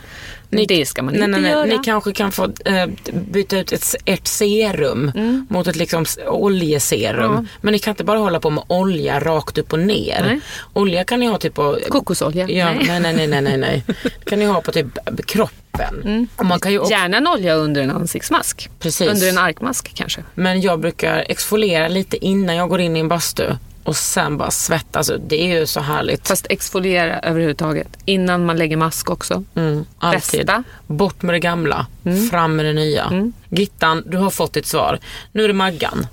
[0.50, 1.64] Men det ska man nej, inte nej, göra.
[1.64, 5.12] Ni kanske kan få eh, byta ut ett, ert serum
[5.48, 7.32] mot ett liksom oljeserum.
[7.32, 7.44] Ja.
[7.60, 10.22] Men ni kan inte bara hålla på med olja rakt upp och ner.
[10.24, 10.40] Nej.
[10.72, 11.78] Olja kan ni ha typ på...
[11.88, 12.48] Kokosolja?
[12.48, 13.00] Ja, Nej.
[13.00, 13.84] nej, nej, nej, nej,
[14.24, 16.28] kan ni ha på typ kroppen.
[16.36, 18.70] Och man kan ju också, Gärna en olja under en ansiktsmask.
[18.78, 19.08] Precis.
[19.08, 20.22] Under en arkmask kanske.
[20.34, 23.44] men jag brukar exfoliera lite innan jag går in i en bastu.
[23.86, 25.20] Och sen bara svettas ut.
[25.26, 26.28] Det är ju så härligt.
[26.28, 27.88] Fast exfoliera överhuvudtaget.
[28.04, 29.44] Innan man lägger mask också.
[29.54, 30.40] Mm, alltid.
[30.40, 30.64] Testa.
[30.86, 31.86] Bort med det gamla,
[32.30, 33.30] fram med det nya.
[33.48, 34.98] Gittan, du har fått ditt svar.
[35.32, 36.06] Nu är det Maggan.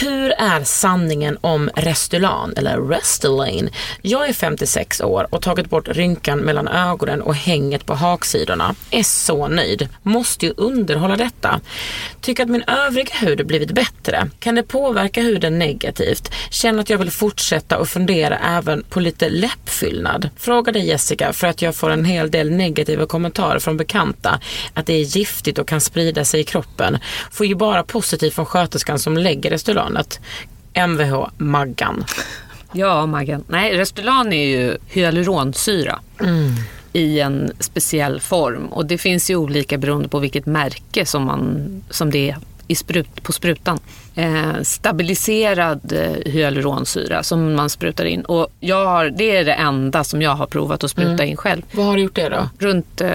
[0.00, 3.68] Hur är sanningen om Restylane, eller Restylane?
[4.02, 8.74] Jag är 56 år och tagit bort rynkan mellan ögonen och hänget på haksidorna.
[8.90, 9.88] Är så nöjd.
[10.02, 11.60] Måste ju underhålla detta.
[12.20, 14.30] Tycker att min övriga hud blivit bättre.
[14.38, 16.32] Kan det påverka huden negativt?
[16.50, 20.30] Känner att jag vill fortsätta och fundera även på lite läppfyllnad.
[20.36, 23.95] Fråga dig Jessica för att jag får en hel del negativa kommentarer från bekanta
[24.74, 26.98] att det är giftigt och kan sprida sig i kroppen.
[27.30, 30.20] Får ju bara positivt från sköterskan som lägger Restylanet.
[30.74, 32.04] Mvh Maggan.
[32.72, 33.44] Ja, Maggan.
[33.48, 36.00] Nej, Restylane är ju hyaluronsyra
[36.92, 38.66] i en speciell form.
[38.66, 42.36] Och det finns ju olika beroende på vilket märke som, man, som det är
[42.68, 43.78] i sprut, på sprutan.
[44.18, 48.20] Eh, stabiliserad eh, hyaluronsyra som man sprutar in.
[48.24, 51.62] Och jag har, det är det enda som jag har provat att spruta in själv.
[51.72, 52.48] Vad har du gjort det då?
[52.58, 53.10] Runt eh,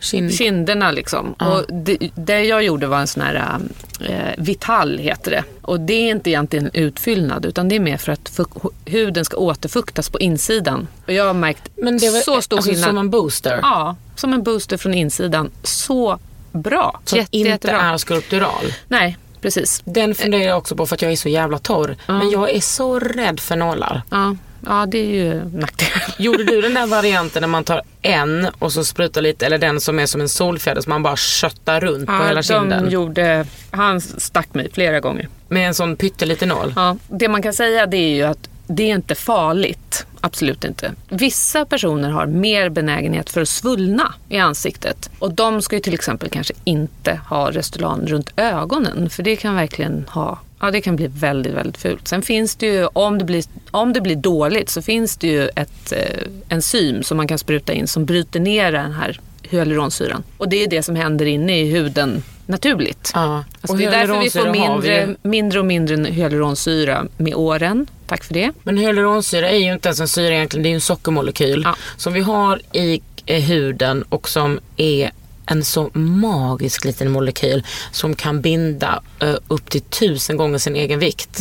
[0.00, 0.34] Kind.
[0.34, 1.32] kinderna liksom.
[1.32, 3.58] Och det, det jag gjorde var en sån här
[4.00, 5.44] eh, Vital heter det.
[5.62, 8.40] Och det är inte egentligen utfyllnad utan det är mer för att
[8.84, 10.88] huden ska återfuktas på insidan.
[11.06, 12.88] Och jag har märkt Men det var så stor alltså, skillnad.
[12.88, 13.58] som en booster?
[13.62, 15.50] Ja, som en booster från insidan.
[15.62, 16.18] Så
[16.52, 17.00] bra.
[17.04, 17.80] Som Jätte, inte jättebra.
[17.80, 18.72] är skulptural?
[18.88, 19.82] Nej, precis.
[19.84, 21.96] Den funderar jag också på för att jag är så jävla torr.
[22.06, 24.02] Men jag är så rädd för nålar.
[24.10, 25.88] Ja, ja det är ju nackdel.
[26.18, 29.80] Gjorde du den där varianten när man tar en och så sprutar lite, eller den
[29.80, 32.84] som är som en solfjäder som man bara köttar runt på hela kinden?
[32.84, 35.28] de gjorde, han stack mig flera gånger.
[35.48, 36.72] Med en sån pytteliten nål?
[36.76, 40.06] Ja, det man kan säga det är ju att det är inte farligt.
[40.20, 40.92] Absolut inte.
[41.08, 45.10] Vissa personer har mer benägenhet för att svullna i ansiktet.
[45.18, 49.10] Och de ska ju till exempel kanske inte ha Restylane runt ögonen.
[49.10, 52.08] För det kan verkligen ha Ja, det kan bli väldigt, väldigt fult.
[52.08, 55.48] Sen finns det ju, om det blir, om det blir dåligt så finns det ju
[55.48, 60.22] ett eh, enzym som man kan spruta in som bryter ner den här hyaluronsyran.
[60.36, 63.10] Och det är det som händer inne i huden naturligt.
[63.14, 63.44] Ja.
[63.60, 67.86] Alltså det är därför vi får har vi mindre, mindre och mindre hyaluronsyra med åren.
[68.06, 68.52] Tack för det.
[68.62, 71.74] Men hyaluronsyra är ju inte ens en syra egentligen, det är ju en sockermolekyl Ja.
[71.96, 73.00] som vi har i
[73.40, 75.10] huden och som är
[75.50, 80.98] en så magisk liten molekyl som kan binda eh, upp till tusen gånger sin egen
[80.98, 81.40] vikt.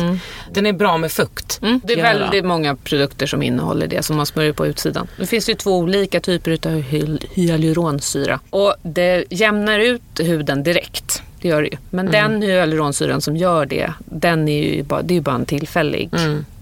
[0.53, 1.59] Den är bra med fukt.
[1.61, 1.81] Mm.
[1.83, 2.19] Det är Göra.
[2.19, 5.07] väldigt många produkter som innehåller det som man smörjer på utsidan.
[5.17, 8.39] Det finns ju två olika typer av hy- hyaluronsyra.
[8.49, 11.23] Och det jämnar ut huden direkt.
[11.41, 11.77] Det gör det ju.
[11.89, 15.45] Men den hyaluronsyran som gör det, den är ju bara, det är ju bara en
[15.45, 16.09] tillfällig.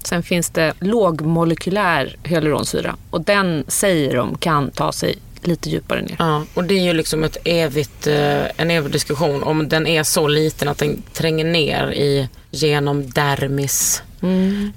[0.04, 6.16] Sen finns det lågmolekylär hyaluronsyra och den säger de kan ta sig lite djupare ner.
[6.20, 10.04] Ja, och det är ju liksom ett evigt, eh, en evig diskussion om den är
[10.04, 14.04] så liten att den tränger ner i genom dermis,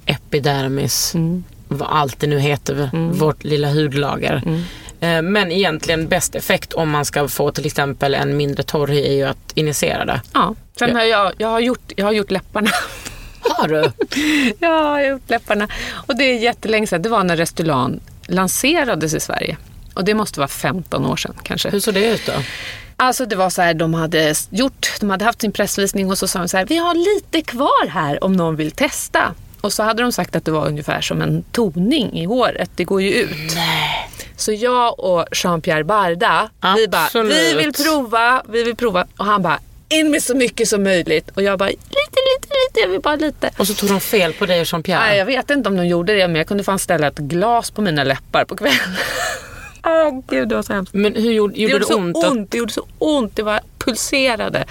[0.06, 1.14] epidermis,
[1.68, 4.42] vad allt det nu heter, vårt lilla hudlager.
[5.00, 9.00] Eh, Men egentligen bäst effekt om man ska få till exempel en mindre torr hy
[9.06, 10.20] är ju att injicera det.
[10.32, 10.54] Ja.
[10.78, 12.70] Sen har jag, jag, har gjort, jag har gjort läpparna.
[13.40, 13.74] Har du?
[14.60, 15.68] Ja, jag har gjort läpparna.
[15.92, 17.02] Och det är jättelänge sedan.
[17.02, 19.56] Det var när Restylane lanserades i Sverige.
[19.94, 21.70] Och det måste vara 15 år sedan kanske.
[21.70, 22.32] Hur såg det ut då?
[22.96, 26.28] Alltså det var så här, de hade gjort, de hade haft sin pressvisning och så
[26.28, 29.34] sa de så här, vi har lite kvar här om någon vill testa.
[29.60, 32.84] Och så hade de sagt att det var ungefär som en toning i håret, det
[32.84, 33.52] går ju ut.
[34.36, 39.06] Så jag och Jean-Pierre Barda, vi bara, vi vill prova, vi vill prova.
[39.16, 41.30] Och han bara, in med så mycket som möjligt.
[41.34, 43.50] Och jag bara, lite, lite, lite, jag vill bara lite.
[43.58, 45.00] Och så tog de fel på dig och Jean-Pierre.
[45.00, 47.70] Nej, jag vet inte om de gjorde det, men jag kunde fan ställa ett glas
[47.70, 48.78] på mina läppar på kvällen.
[49.84, 50.94] Åh gud, det var så hemskt.
[50.94, 52.16] Men hur gjorde, Det gjorde det så ont?
[52.16, 54.64] ont, att- det gjorde så ont, det var pulserade.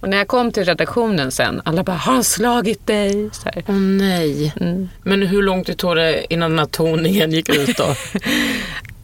[0.00, 3.30] Och när jag kom till redaktionen sen, alla bara, har han slagit dig?
[3.32, 3.64] Så här.
[3.68, 4.52] Åh nej.
[4.60, 4.88] Mm.
[5.02, 7.94] Men hur långt tog det innan den här toningen gick ut då?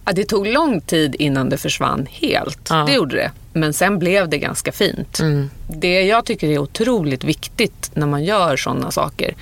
[0.05, 2.66] Ja, det tog lång tid innan det försvann helt.
[2.70, 2.85] Ja.
[2.88, 3.31] Det gjorde det.
[3.53, 5.20] Men sen blev det ganska fint.
[5.68, 9.35] Det jag tycker är otroligt viktigt när man gör sådana saker,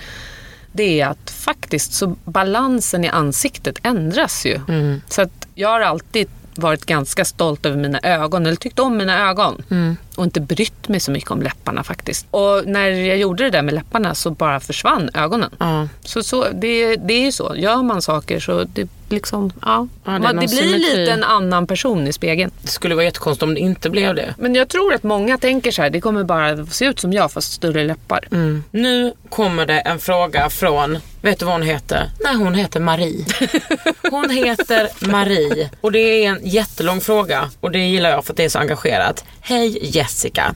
[0.72, 4.61] det är att faktiskt så balansen i ansiktet ändras ju.
[5.08, 9.30] Så att jag har alltid varit ganska stolt över mina ögon, eller tyckt om mina
[9.30, 9.62] ögon.
[9.70, 9.96] Mm.
[10.18, 12.26] Och inte brytt mig så mycket om läpparna faktiskt.
[12.31, 15.50] Och när jag gjorde det där med läpparna så bara försvann ögonen.
[15.59, 15.88] Ja.
[16.04, 17.54] Så, så det, det är ju så.
[17.57, 19.87] Gör man saker så det liksom, ja.
[20.04, 20.96] Ja, det man, det blir symmetri.
[20.96, 22.50] lite en annan person i spegeln.
[22.62, 24.35] Det skulle vara jättekonstigt om det inte blev det.
[24.38, 27.33] Men jag tror att många tänker så här, det kommer bara se ut som jag
[27.33, 28.28] fast större läppar.
[28.70, 32.11] Nu kommer det en fråga från, vet du vad hon heter?
[32.24, 33.24] Nej, hon heter Marie.
[34.11, 38.37] Hon heter Marie och det är en jättelång fråga och det gillar jag för att
[38.37, 39.24] det är så engagerat.
[39.40, 40.54] Hej Jessica.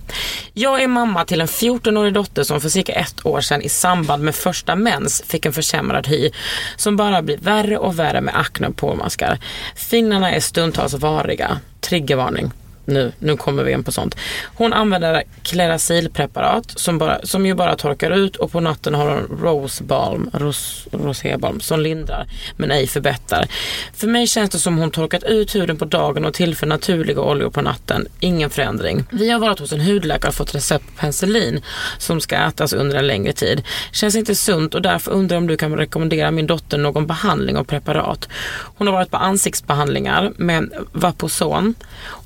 [0.53, 4.23] Jag är mamma till en 14-årig dotter som för cirka ett år sedan i samband
[4.23, 6.31] med första mens fick en försämrad hy
[6.77, 9.39] som bara blir värre och värre med akne och påmaskar.
[9.77, 11.61] Finnarna är stundtals variga.
[11.81, 12.51] Triggervarning.
[12.85, 14.17] Nu, nu kommer vi in på sånt.
[14.55, 19.11] Hon använder Cleracil preparat som, bara, som ju bara torkar ut och på natten har
[19.11, 23.47] hon rosebalm, ros, rosébalm som lindrar men ej förbättrar.
[23.95, 27.51] För mig känns det som hon torkat ut huden på dagen och tillför naturliga oljor
[27.51, 28.07] på natten.
[28.21, 29.05] Ingen förändring.
[29.11, 31.61] Vi har varit hos en hudläkare och fått recept på penicillin
[31.99, 33.63] som ska ätas under en längre tid.
[33.93, 37.69] Känns inte sunt och därför undrar om du kan rekommendera min dotter någon behandling och
[37.69, 38.29] preparat.
[38.77, 41.75] Hon har varit på ansiktsbehandlingar med Vaposon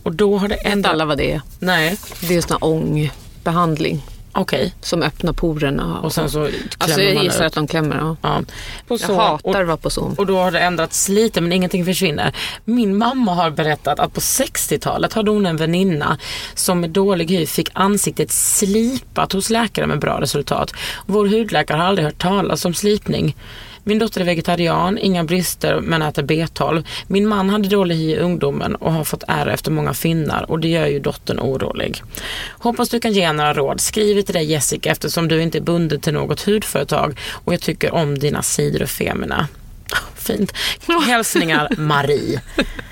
[0.07, 0.93] och då har det Vet ändrat...
[0.93, 1.41] alla vad det är?
[1.59, 4.75] Nej, Det är sån här ångbehandling okej.
[4.81, 6.01] som öppnar porerna.
[6.01, 8.17] Och sen så klämmer Alltså jag gissar att de klämmer, ja.
[8.23, 8.43] Ja.
[8.89, 10.15] På Jag så- hatar och, Vaposon.
[10.19, 12.35] och då har det ändrats lite men ingenting försvinner.
[12.65, 16.19] Min mamma har berättat att på 60-talet hade hon en väninna
[16.55, 20.73] som med dålig hy fick ansiktet slipat hos läkare med bra resultat.
[21.07, 23.37] Vår hudläkare har aldrig hört talas om slipning.
[23.89, 26.85] Min dotter är vegetarian, inga brister men äter B12.
[27.07, 30.61] Min man hade dålig hy i ungdomen och har fått ärr efter många finnar och
[30.61, 32.03] det gör ju dottern orolig.
[32.49, 33.81] Hoppas du kan ge några råd.
[33.81, 37.95] Skriv till dig Jessica eftersom du inte är bunden till något hudföretag och jag tycker
[37.95, 39.49] om dina sidor och Femina.
[40.17, 40.53] Fint.
[41.07, 42.41] Hälsningar Marie.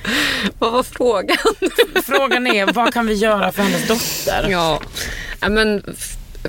[0.59, 1.37] Vad var frågan?
[2.04, 4.50] Frågan är vad kan vi göra för hennes dotter?
[4.50, 4.80] Ja,
[5.48, 5.83] men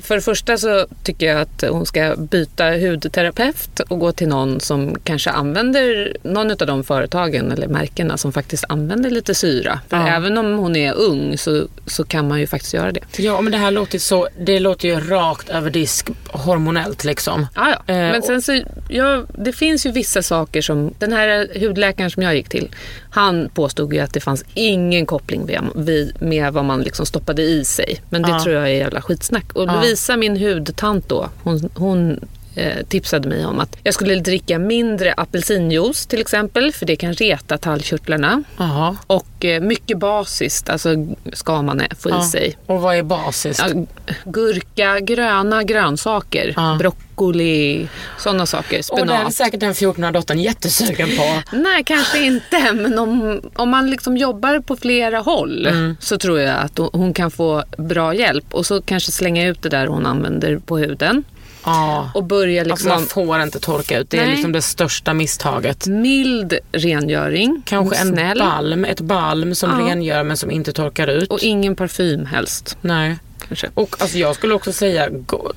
[0.01, 4.60] för det första så tycker jag att hon ska byta hudterapeut och gå till någon
[4.60, 9.79] som kanske använder någon av de företagen eller märkena som faktiskt använder lite syra.
[9.89, 10.08] För Ja.
[10.08, 12.99] även om hon är ung så, så kan man ju faktiskt göra det.
[13.17, 17.47] Ja men det här låter så, det låter ju rakt över disk hormonellt liksom.
[17.55, 17.93] Ja, ja.
[17.93, 22.23] Eh, Men sen så jag, det finns ju vissa saker som, den här hudläkaren som
[22.23, 22.69] jag gick till,
[23.10, 27.65] han påstod ju att det fanns ingen koppling med, med vad man liksom stoppade i
[27.65, 28.01] sig.
[28.10, 28.39] Men det Ja.
[28.43, 29.53] tror jag är jävla skitsnack.
[29.53, 32.19] Och Visa min hudtant då, hon, hon
[32.55, 37.13] eh, tipsade mig om att jag skulle dricka mindre apelsinjuice till exempel, för det kan
[37.13, 38.43] reta talgkörtlarna.
[38.57, 38.97] Jaha.
[39.07, 40.89] Och eh, mycket basiskt, alltså
[41.33, 42.23] ska man få i Ja.
[42.31, 42.57] sig.
[42.65, 43.63] Och vad är basiskt?
[43.67, 43.85] Ja,
[44.25, 46.75] gurka, gröna grönsaker, Ja.
[46.79, 47.87] broccoli,
[48.19, 48.81] sådana saker.
[48.91, 49.33] och det är Spenat.
[49.33, 51.41] säkert den 14 dottern jättesugen på.
[51.57, 52.73] Nej, kanske inte.
[52.73, 55.95] Men om, om man liksom jobbar på flera håll Mm.
[55.99, 58.53] så tror jag att hon kan få bra hjälp.
[58.53, 61.23] Och så kanske slänga ut det där hon använder på huden.
[61.65, 62.12] Ja.
[62.13, 62.89] Och börja Alltså liksom...
[62.89, 64.10] man får inte torka ut.
[64.10, 64.32] Det är Nej.
[64.32, 65.88] liksom det största misstaget.
[65.88, 67.62] Mild rengöring.
[67.65, 68.39] Kanske en snäll.
[68.39, 69.88] balm, ett balm som Ja.
[69.89, 71.30] rengör men som inte torkar ut.
[71.32, 72.78] Och ingen parfym helst.
[72.82, 73.15] Nej.
[73.47, 73.69] Kanske.
[73.73, 75.51] Och alltså, jag skulle också säga gå,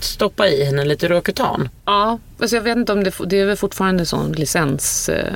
[0.00, 1.68] stoppa i henne lite Roacutan.
[1.84, 5.08] Ja, alltså jag vet inte om det, det är väl fortfarande sån licens...
[5.08, 5.32] Eh,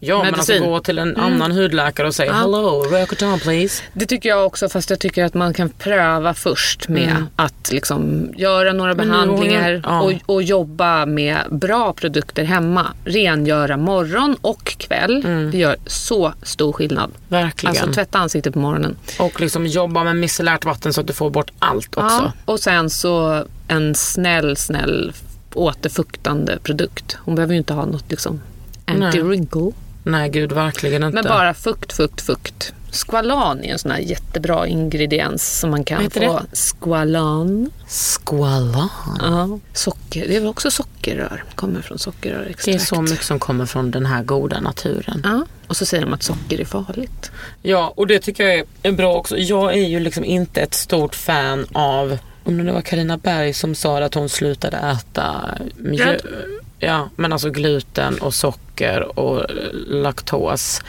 [0.00, 0.70] Ja, men alltså Medicin.
[0.70, 3.82] gå till en annan hudläkare och säga hello, Roacutan please.
[3.92, 8.32] Det tycker jag också, fast jag tycker att man kan pröva först med att liksom
[8.36, 10.00] göra några Men nu- behandlingar ja.
[10.02, 12.86] och, och jobba med bra produkter hemma.
[13.04, 15.22] Rengöra morgon och kväll.
[15.52, 17.10] Det gör så stor skillnad.
[17.28, 17.76] Verkligen.
[17.76, 18.96] Alltså tvätta ansiktet på morgonen.
[19.18, 22.00] Och liksom jobba med micellärt vatten så att du får bort allt också.
[22.00, 25.12] Ja, och sen så en snäll, snäll
[25.54, 27.16] återfuktande produkt.
[27.24, 28.40] Hon behöver ju inte ha något liksom
[28.86, 29.72] anti-wrinkle.
[30.08, 31.14] Nej gud, verkligen inte.
[31.14, 32.72] Men bara fukt, fukt, fukt.
[32.92, 36.42] Squalan är en sån här jättebra ingrediens som man kan få.
[36.80, 37.70] Squalan.
[38.26, 38.88] Squalan.
[39.20, 39.58] Ja.
[39.72, 40.28] Socker.
[40.28, 41.44] Det är väl också sockerrör.
[41.54, 42.64] Kommer från sockerrörextrakt.
[42.64, 45.20] Det är så mycket som kommer från den här goda naturen.
[45.24, 45.46] Ja.
[45.66, 47.30] Och så säger de att socker är farligt.
[47.62, 49.36] Ja, och det tycker jag är- bra också.
[49.36, 53.74] Jag är ju liksom inte ett stort fan av, om det var Karina Berg som
[53.74, 55.34] sa att hon slutade äta
[55.76, 56.22] mjö- Bröd.
[56.78, 59.46] Ja, men alltså gluten och socker och
[59.86, 60.82] laktos.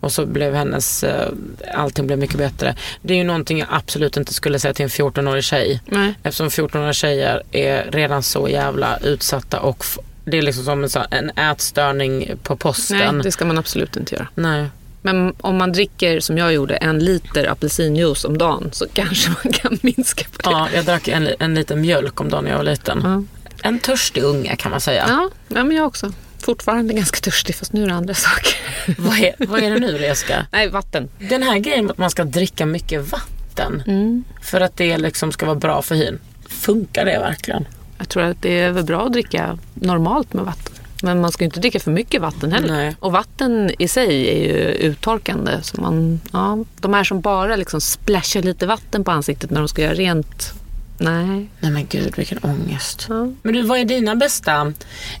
[0.00, 1.28] Och så blev hennes, eh,
[1.74, 2.76] allting blev mycket bättre.
[3.02, 5.80] Det är ju någonting jag absolut inte skulle säga till en 14-årig tjej.
[5.86, 6.14] Nej.
[6.22, 9.84] Eftersom 14-åriga tjejer är redan så jävla utsatta och
[10.24, 12.98] det är liksom som en, ätstörning på posten.
[12.98, 14.28] Nej, det ska man absolut inte göra.
[14.34, 14.66] Nej.
[15.02, 19.52] Men om man dricker, som jag gjorde, en liter apelsinjuice om dagen så kanske man
[19.52, 20.56] kan minska på det.
[20.56, 23.00] Ja, jag drack en, en liten mjölk om dagen när jag var liten.
[23.04, 23.22] Ja.
[23.62, 25.04] En törstig unge kan man säga.
[25.08, 26.12] Ja, ja, men jag också.
[26.38, 28.54] Fortfarande ganska törstig, fast nu är det andra saker.
[28.98, 30.46] Vad, är, vad är det nu Reska?
[30.52, 31.08] Nej, vatten.
[31.18, 34.24] Den här grejen att man ska dricka mycket vatten Mm.
[34.42, 36.18] för att det liksom ska vara bra för hyn.
[36.48, 37.64] Funkar det verkligen?
[37.98, 40.72] Jag tror att det är väl bra att dricka normalt med vatten.
[41.02, 42.72] Men man ska ju inte dricka för mycket vatten heller.
[42.72, 42.96] Nej.
[43.00, 45.52] Och vatten i sig är ju uttorkande.
[45.62, 49.68] Så man, ja, de här som bara liksom splashar lite vatten på ansiktet när de
[49.68, 50.52] ska göra rent.
[51.02, 51.48] Nej.
[51.60, 53.06] Nej men gud vilken ångest.
[53.08, 53.28] Ja.
[53.42, 54.72] Men du, vad är dina bästa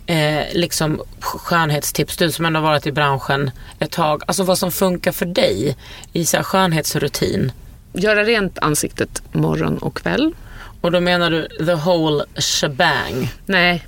[0.06, 2.16] eh, liksom, skönhetstips?
[2.16, 4.22] Du som ändå har varit i branschen ett tag.
[4.26, 5.76] Alltså vad som funkar för dig
[6.12, 7.52] i så här, skönhetsrutin.
[7.92, 10.34] Göra rent ansiktet morgon och kväll.
[10.80, 13.32] Och då menar du the whole shebang.
[13.46, 13.86] Nej,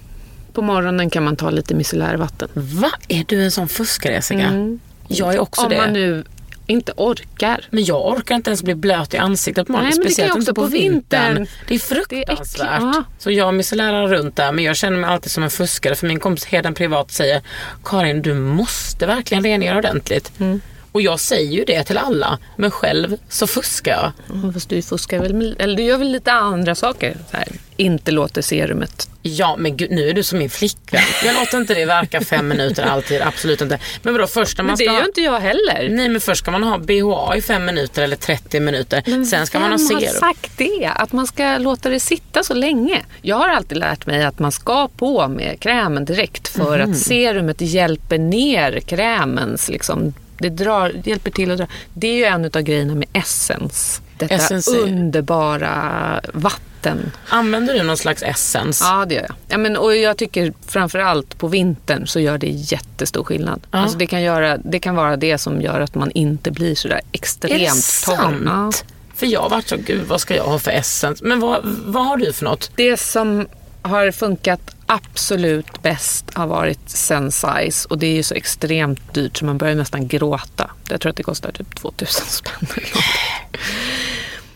[0.52, 2.48] på morgonen kan man ta lite micellärvatten.
[2.54, 2.90] Va?
[3.08, 4.76] Är du en sån fuskare Jessica?
[5.08, 5.76] Jag är också Om det.
[5.76, 6.24] man nu
[6.66, 7.64] inte orkar.
[7.70, 9.92] Men jag orkar inte ens bli blöt i ansiktet på morgonen.
[9.92, 11.34] Speciellt inte på på vintern.
[11.34, 11.46] vintern.
[11.68, 13.04] Det är Det är fruktansvärt.
[13.18, 16.20] så jag micellärar runt där men jag känner mig alltid som en fuskare för min
[16.20, 17.42] kompis Heden Privat säger
[17.84, 20.32] Karin du måste verkligen rengöra ordentligt.
[20.40, 20.60] Mm.
[20.94, 24.36] Och jag säger ju det till alla men själv så fuskar jag.
[24.36, 27.16] Mm, Fast du fuskar väl, eller du gör väl lite andra saker.
[27.32, 31.02] Här, inte låter serumet Ja men gud, nu är du som min flickvän.
[31.24, 33.78] Jag låter inte det verka fem minuter alltid, absolut inte.
[34.02, 35.88] Men vadå först när man Men det ska gör inte jag heller.
[35.90, 39.24] Nej men först ska man ha BHA i fem minuter eller 30 minuter.
[39.24, 40.02] Sen ska man ha Vem serum.
[40.02, 40.90] har sagt det?
[40.96, 43.02] Att man ska låta det sitta så länge?
[43.22, 46.90] Jag har alltid lärt mig att man ska på med krämen direkt för Mhm.
[46.92, 51.66] att serumet hjälper ner krämens liksom, det drar, hjälper till att dra.
[51.94, 54.02] Det är ju en av grejerna med Essence.
[54.18, 57.12] Detta Essence underbara vatten.
[57.28, 58.80] Använder du någon slags essens?
[58.84, 59.34] Ja, det gör jag.
[59.48, 63.60] Ja, men, och jag tycker framförallt på vintern så gör det jättestor skillnad.
[63.70, 63.78] Ja.
[63.78, 66.88] Alltså det, kan göra, det kan vara det som gör att man inte blir så
[66.88, 68.16] där extremt Är det torr.
[68.16, 68.42] sant?
[68.46, 68.72] Ja.
[69.14, 71.22] För jag har varit så, gud vad ska jag ha för essens?
[71.22, 72.70] Men vad, vad har du för något?
[72.76, 73.46] Det som
[73.82, 79.44] har funkat absolut bäst har varit Sensize och det är ju så extremt dyrt så
[79.44, 80.70] man börjar nästan gråta.
[80.88, 82.52] Jag tror att det kostar typ 2000 spänn.
[82.76, 83.02] eller gud,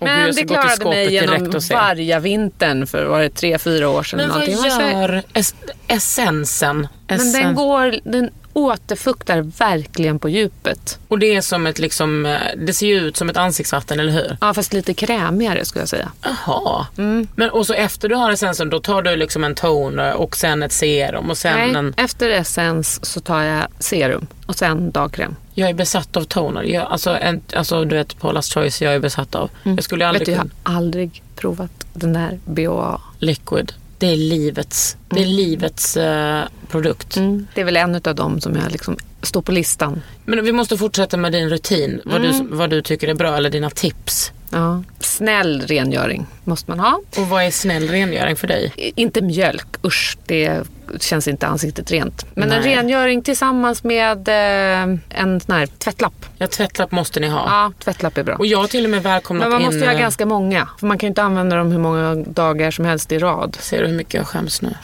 [0.00, 4.16] Men det klarade mig genom varje vintern för var det tre, fyra år sedan.
[4.16, 5.55] Men eller vad gör es-
[5.88, 6.88] essensen?
[7.09, 10.98] Men den går, den återfuktar verkligen på djupet.
[11.09, 14.12] Och det är som ett liksom, eh, det ser ju ut som ett ansiktsvatten, eller
[14.12, 14.36] hur?
[14.40, 16.12] Ja, fast lite krämigare skulle jag säga.
[16.22, 16.86] Jaha.
[17.34, 20.62] Men och så efter du har essensen, då tar du liksom en toner och sen
[20.62, 21.94] ett serum och sen Nej, en...
[21.96, 25.36] efter essens så tar jag serum och sen dagkräm.
[25.54, 26.62] Jag är besatt av toner.
[26.62, 29.50] Jag, alltså, en, alltså du vet Paula's Choice jag är besatt av.
[29.62, 33.00] Jag skulle Vet aldrig du, jag har aldrig provat den där BHA.
[33.18, 33.72] Liquid.
[33.99, 37.16] Det är livets, det är livets eh, produkt.
[37.16, 37.46] Mm.
[37.55, 40.03] Det är väl en av dem som jag liksom står på listan.
[40.24, 42.01] Men vi måste fortsätta med din rutin.
[42.05, 42.38] Vad, Mm.
[42.51, 44.32] du, vad du tycker är bra eller dina tips.
[44.51, 44.82] Ja.
[45.01, 47.01] Snäll rengöring måste man ha.
[47.16, 48.72] Och vad är snäll rengöring för dig?
[48.76, 50.62] Inte mjölk, usch, det
[51.01, 52.26] känns inte ansiktet rent.
[52.34, 52.76] Men en Nej.
[52.76, 56.26] rengöring tillsammans med eh, en sån här tvättlapp.
[56.38, 57.44] Ja, tvättlapp måste ni ha.
[57.46, 58.36] Ja, tvättlapp är bra.
[58.36, 59.66] Och jag har till och med välkomnat Men man in...
[59.66, 60.68] måste ju ha eh, ganska många.
[60.78, 63.57] För man kan ju inte använda dem hur många dagar som helst i rad.
[63.61, 64.74] Ser du hur mycket jag skäms nu?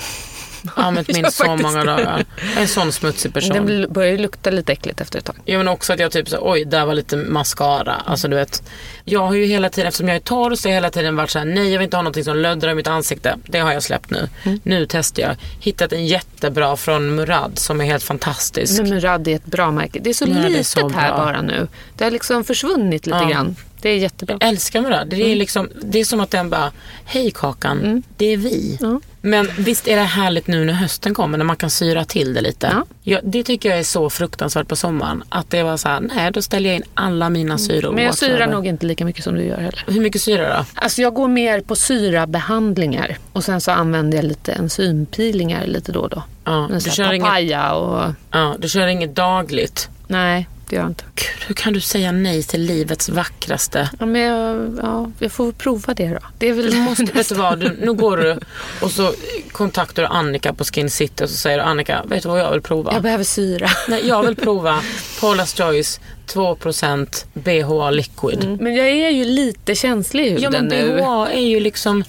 [0.75, 2.25] Använt min så många dagar.
[2.37, 3.67] Jag är en sån smutsig person.
[3.67, 5.37] Den börjar ju lukta lite äckligt efter ett tag.
[5.45, 7.95] Ja men också att jag typ så oj där var lite mascara.
[8.07, 8.63] Alltså du vet.
[9.05, 11.31] Jag har ju hela tiden, eftersom jag är torr så har jag hela tiden varit
[11.31, 13.37] så här: nej jag vill inte ha någonting som löddrar i mitt ansikte.
[13.47, 14.29] Det har jag släppt nu.
[14.43, 14.61] Mm.
[14.63, 15.37] Nu testar jag.
[15.61, 18.81] Hittat en jättebra från Murad som är helt fantastisk.
[18.81, 19.99] Men Murad är ett bra märke.
[20.03, 21.69] Det är så Murad är litet så här bara nu.
[21.97, 23.29] Det har liksom försvunnit lite Ja.
[23.29, 23.57] grann.
[23.85, 24.37] Det är jättebra.
[24.41, 25.09] Jag älskar Murad.
[25.09, 25.39] Det är, Mm.
[25.39, 26.73] liksom, det är som att den bara,
[27.05, 28.79] hej Kakan, det är vi.
[29.21, 32.41] Men visst är det härligt nu när hösten kommer när man kan syra till det
[32.41, 32.69] lite.
[32.73, 32.85] Ja.
[33.03, 35.23] Ja, det tycker jag är så fruktansvärt på sommaren.
[35.29, 37.93] Att det var så här, nej då ställer jag in alla mina syror.
[37.93, 39.85] Men jag syrar nog inte lika mycket som du gör heller.
[39.87, 40.65] Hur mycket syra då?
[40.75, 43.17] Alltså jag går mer på syrabehandlingar.
[43.33, 46.23] Och sen så använder jag lite enzympeelingar lite då och då.
[46.45, 48.13] Ja, du kör här inget- papaya och...
[48.31, 49.89] Ja, du kör inget dagligt.
[50.09, 51.05] Nej, gör jag inte.
[51.15, 53.91] Gud, hur kan du säga nej till livets vackraste?
[54.01, 56.19] Ja, men jag, ja, jag får prova det då.
[56.39, 56.71] Det är väl...
[56.71, 58.39] Du måste, vet du vad, du, nu går du
[58.81, 59.13] och så
[59.53, 62.51] kontaktar du Annika på Skin City och så säger du Annika, vet du vad jag
[62.51, 62.93] vill prova?
[62.93, 63.69] Jag behöver syra.
[63.89, 64.81] Nej, jag vill prova
[65.21, 68.61] Paula's Choice 2% BHA liquid.
[68.61, 70.97] Men jag är ju lite känslig i huden Ja men nu.
[70.97, 72.05] BHA är ju liksom,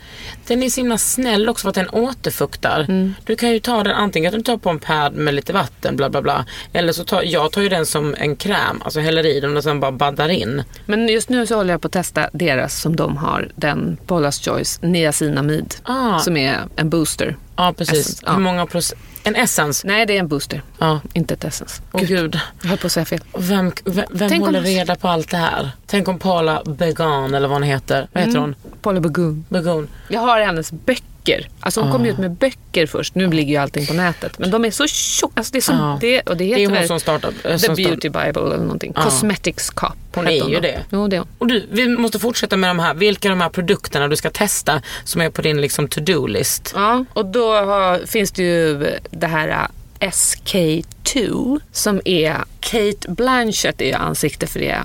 [0.47, 2.85] den är så himla snäll också för att den återfuktar.
[2.89, 3.15] Mm.
[3.23, 5.95] Du kan ju ta den antingen att du tar på en pad med lite vatten
[5.95, 6.45] bla bla bla.
[6.73, 9.63] Eller så tar, jag tar ju den som en kräm, alltså häller i den och
[9.63, 10.63] sen bara baddar in.
[10.85, 14.49] Men just nu så håller jag på att testa deras som de har, den Paula's
[14.49, 15.75] Choice niacinamid.
[15.83, 16.19] Ah.
[16.19, 17.35] Som är en booster.
[17.55, 17.97] Ja precis.
[17.99, 18.33] Essence, ja.
[18.33, 19.01] Hur många procent?
[19.23, 19.87] En essence?
[19.87, 20.61] Nej, det är en booster.
[20.79, 20.99] Ja.
[21.13, 21.81] Inte ett essence.
[21.91, 22.39] Åh gud.
[22.61, 23.19] Jag höll på att säga fel.
[23.37, 25.71] Vem, vem, vem Tänk om- håller reda på allt det här?
[25.85, 28.07] Tänk om Paula Began eller vad hon heter.
[28.13, 28.55] Vad heter hon?
[28.81, 29.45] Paula Bagoon.
[29.49, 29.87] Begon.
[30.07, 31.03] Jag har hennes böcker.
[31.59, 31.91] Alltså hon Ah.
[31.91, 33.15] kom ju ut med böcker först.
[33.15, 34.39] Nu ligger ju allting på nätet.
[34.39, 35.33] Men de är så tjocka.
[35.35, 37.29] Alltså det är som det, och det Det heter är hon som startar.
[37.43, 38.93] eh, The som Beauty Bible eller någonting.
[38.95, 39.03] Ja.
[39.03, 39.89] Cosmetics Cup.
[40.15, 40.79] Hon är ju det.
[40.89, 41.27] Jo, det är hon.
[41.37, 42.93] Och du, vi måste fortsätta med de här.
[42.93, 46.71] Vilka är de här produkterna du ska testa som är på din liksom to-do-list?
[46.75, 49.67] Ja, och då har, finns det ju det här
[49.99, 54.77] äh, SK2 som är Kate Blanchett är ansikte för det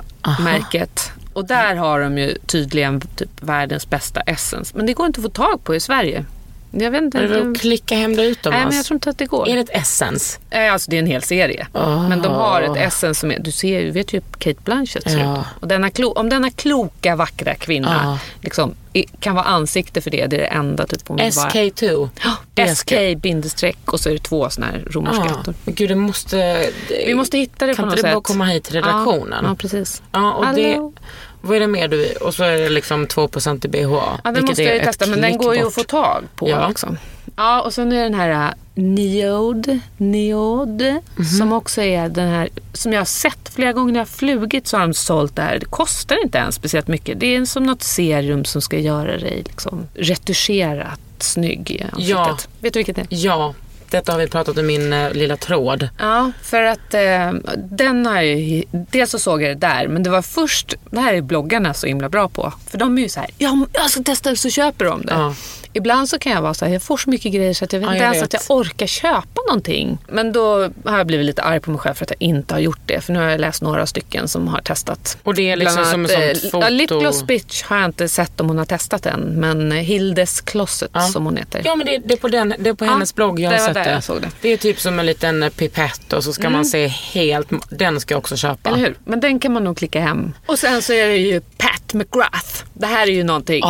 [0.44, 1.12] märket.
[1.32, 4.76] Och där har de ju tydligen typ världens bästa essence.
[4.76, 6.24] Men det går inte att få tag på i Sverige.
[6.70, 7.18] Jag vet inte.
[7.18, 8.66] Är det att klicka hem det Nej, utomlands?
[8.68, 9.48] men jag tror inte att det går.
[9.48, 10.38] Är det ett essence?
[10.50, 11.66] Eh, Alltså det är en hel serie.
[11.74, 12.08] Oh.
[12.08, 15.18] Men de har ett essence som är, du ser ju, vet ju Kate Blanchett ser
[15.18, 15.40] Ja.
[15.40, 15.46] ut.
[15.60, 18.18] Och denna klo, om denna kloka, vackra kvinna Ja.
[18.42, 18.74] liksom,
[19.20, 21.30] kan vara ansikte för det, det är det enda typ vill vara.
[21.30, 22.08] SK2.
[22.24, 25.40] Ja, Det SK bindestreck och så är det två såna här romerska Ja.
[25.40, 25.54] ettor.
[25.64, 26.36] Men gud, det måste...
[26.36, 26.72] Det,
[27.06, 28.14] Vi måste hitta det kan på något inte det sätt.
[28.14, 29.38] bara komma hit till redaktionen?
[29.42, 30.02] Ja, ja precis.
[30.12, 30.92] Ja, och det, Hallå?
[31.40, 32.12] Vad är det mer du...
[32.12, 34.20] Och så är det liksom 2% i BHA.
[34.24, 36.48] Ja, den måste jag ju testa, men den går ju att få tag på.
[36.48, 36.68] Ja.
[36.68, 36.98] Liksom.
[37.36, 41.24] Ja, och sen är den här uh, Neode, Neode Mhm.
[41.24, 44.66] som också är den här, som jag har sett flera gånger när jag har flugit
[44.66, 45.58] så har de sålt det här.
[45.58, 47.20] Det kostar inte ens speciellt mycket.
[47.20, 52.08] Det är som något serum som ska göra dig liksom retuscherat snygg i ansiktet.
[52.08, 52.36] Ja.
[52.60, 53.06] Vet du vilket det är?
[53.10, 53.54] Ja,
[53.90, 55.88] detta har vi pratat om i min eh, lilla tråd.
[55.98, 60.10] Ja, för att eh, den har ju, dels så såg jag det där, men det
[60.10, 62.52] var först, det här är bloggarna så himla bra på.
[62.66, 65.12] För de är ju så här, ja, jag ska testa så köper de det.
[65.12, 65.34] Ja.
[65.72, 67.80] Ibland så kan jag vara så här, jag får så mycket grejer så att jag
[67.80, 68.34] vet Ja, inte jag ens vet.
[68.40, 69.98] att jag orkar köpa någonting.
[70.08, 72.58] Men då har jag blivit lite arg på mig själv för att jag inte har
[72.60, 73.00] gjort det.
[73.00, 75.18] För nu har jag läst några stycken som har testat.
[75.22, 76.64] Och det är liksom Bland som ett eh, sånt foto...
[76.64, 79.20] Ja, Lip Gloss Bitch har jag inte sett om hon har testat än.
[79.20, 81.00] Men Hildes Closet Ja.
[81.00, 81.62] som hon heter.
[81.64, 83.58] Ja men det, det är på, den, det är på Ja, hennes blogg jag har
[83.58, 83.90] sett det.
[83.92, 84.28] jag såg det.
[84.40, 87.48] Det är typ som en liten eh, pipett och så ska man se helt...
[87.70, 88.68] Den ska jag också köpa.
[88.68, 88.94] Eller hur?
[89.04, 90.32] Men den kan man nog klicka hem.
[90.46, 92.64] Och sen så är det ju Pat McGrath.
[92.74, 93.62] Det här är ju någonting.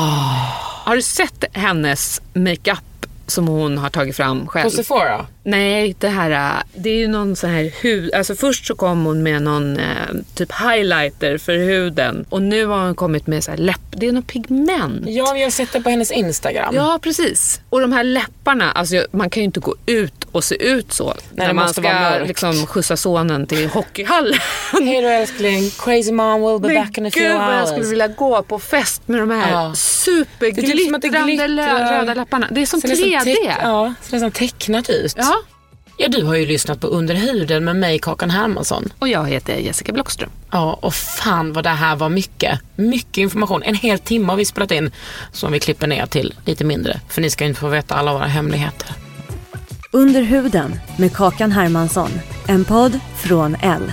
[0.85, 2.90] Har du sett hennes makeup?
[3.31, 4.65] Som hon har tagit fram själv?
[4.65, 5.27] På Sephora?
[5.43, 8.15] Nej, det här äh, det är ju någon sån här hud...
[8.15, 9.85] Alltså först så kom hon med någon eh,
[10.35, 12.27] typ highlighter för huden.
[12.29, 13.81] Och nu har hon kommit med så här läpp...
[13.91, 15.05] Det är någon pigment.
[15.07, 16.75] Ja, vi har sett det på hennes Instagram.
[16.75, 17.61] Ja, precis.
[17.71, 20.93] Och de här läpparna, alltså jag- man kan ju inte gå ut att se ut
[20.93, 21.15] så.
[21.35, 24.39] när det man ska liksom, skjutsa sonen till hockeyhallen.
[24.73, 27.69] Hej då älskling, crazy mom will be back in a few Gud vad jag hours.
[27.71, 31.01] skulle vilja gå på fest med de här är superglittrande
[31.49, 32.49] typ röda lapparna.
[32.51, 33.35] Det är som Ser nästan 3D.
[33.35, 35.15] teck- Ja, ser nästan tecknat ut.
[35.17, 35.35] Ja.
[35.97, 38.93] Ja, du har ju lyssnat på Under huden med mig, Kakan Hermansson.
[38.99, 40.31] Och jag heter Jessica Blockström.
[40.51, 42.61] Ja, och fan vad det här var mycket.
[42.77, 43.63] Mycket information.
[43.63, 44.91] En hel timme har vi spelat in
[45.33, 47.01] som vi klipper ner till lite mindre.
[47.09, 48.89] För ni ska inte få veta alla våra hemligheter.
[49.93, 52.11] Under huden med Kakan Hermansson.
[52.47, 53.93] En podd från L.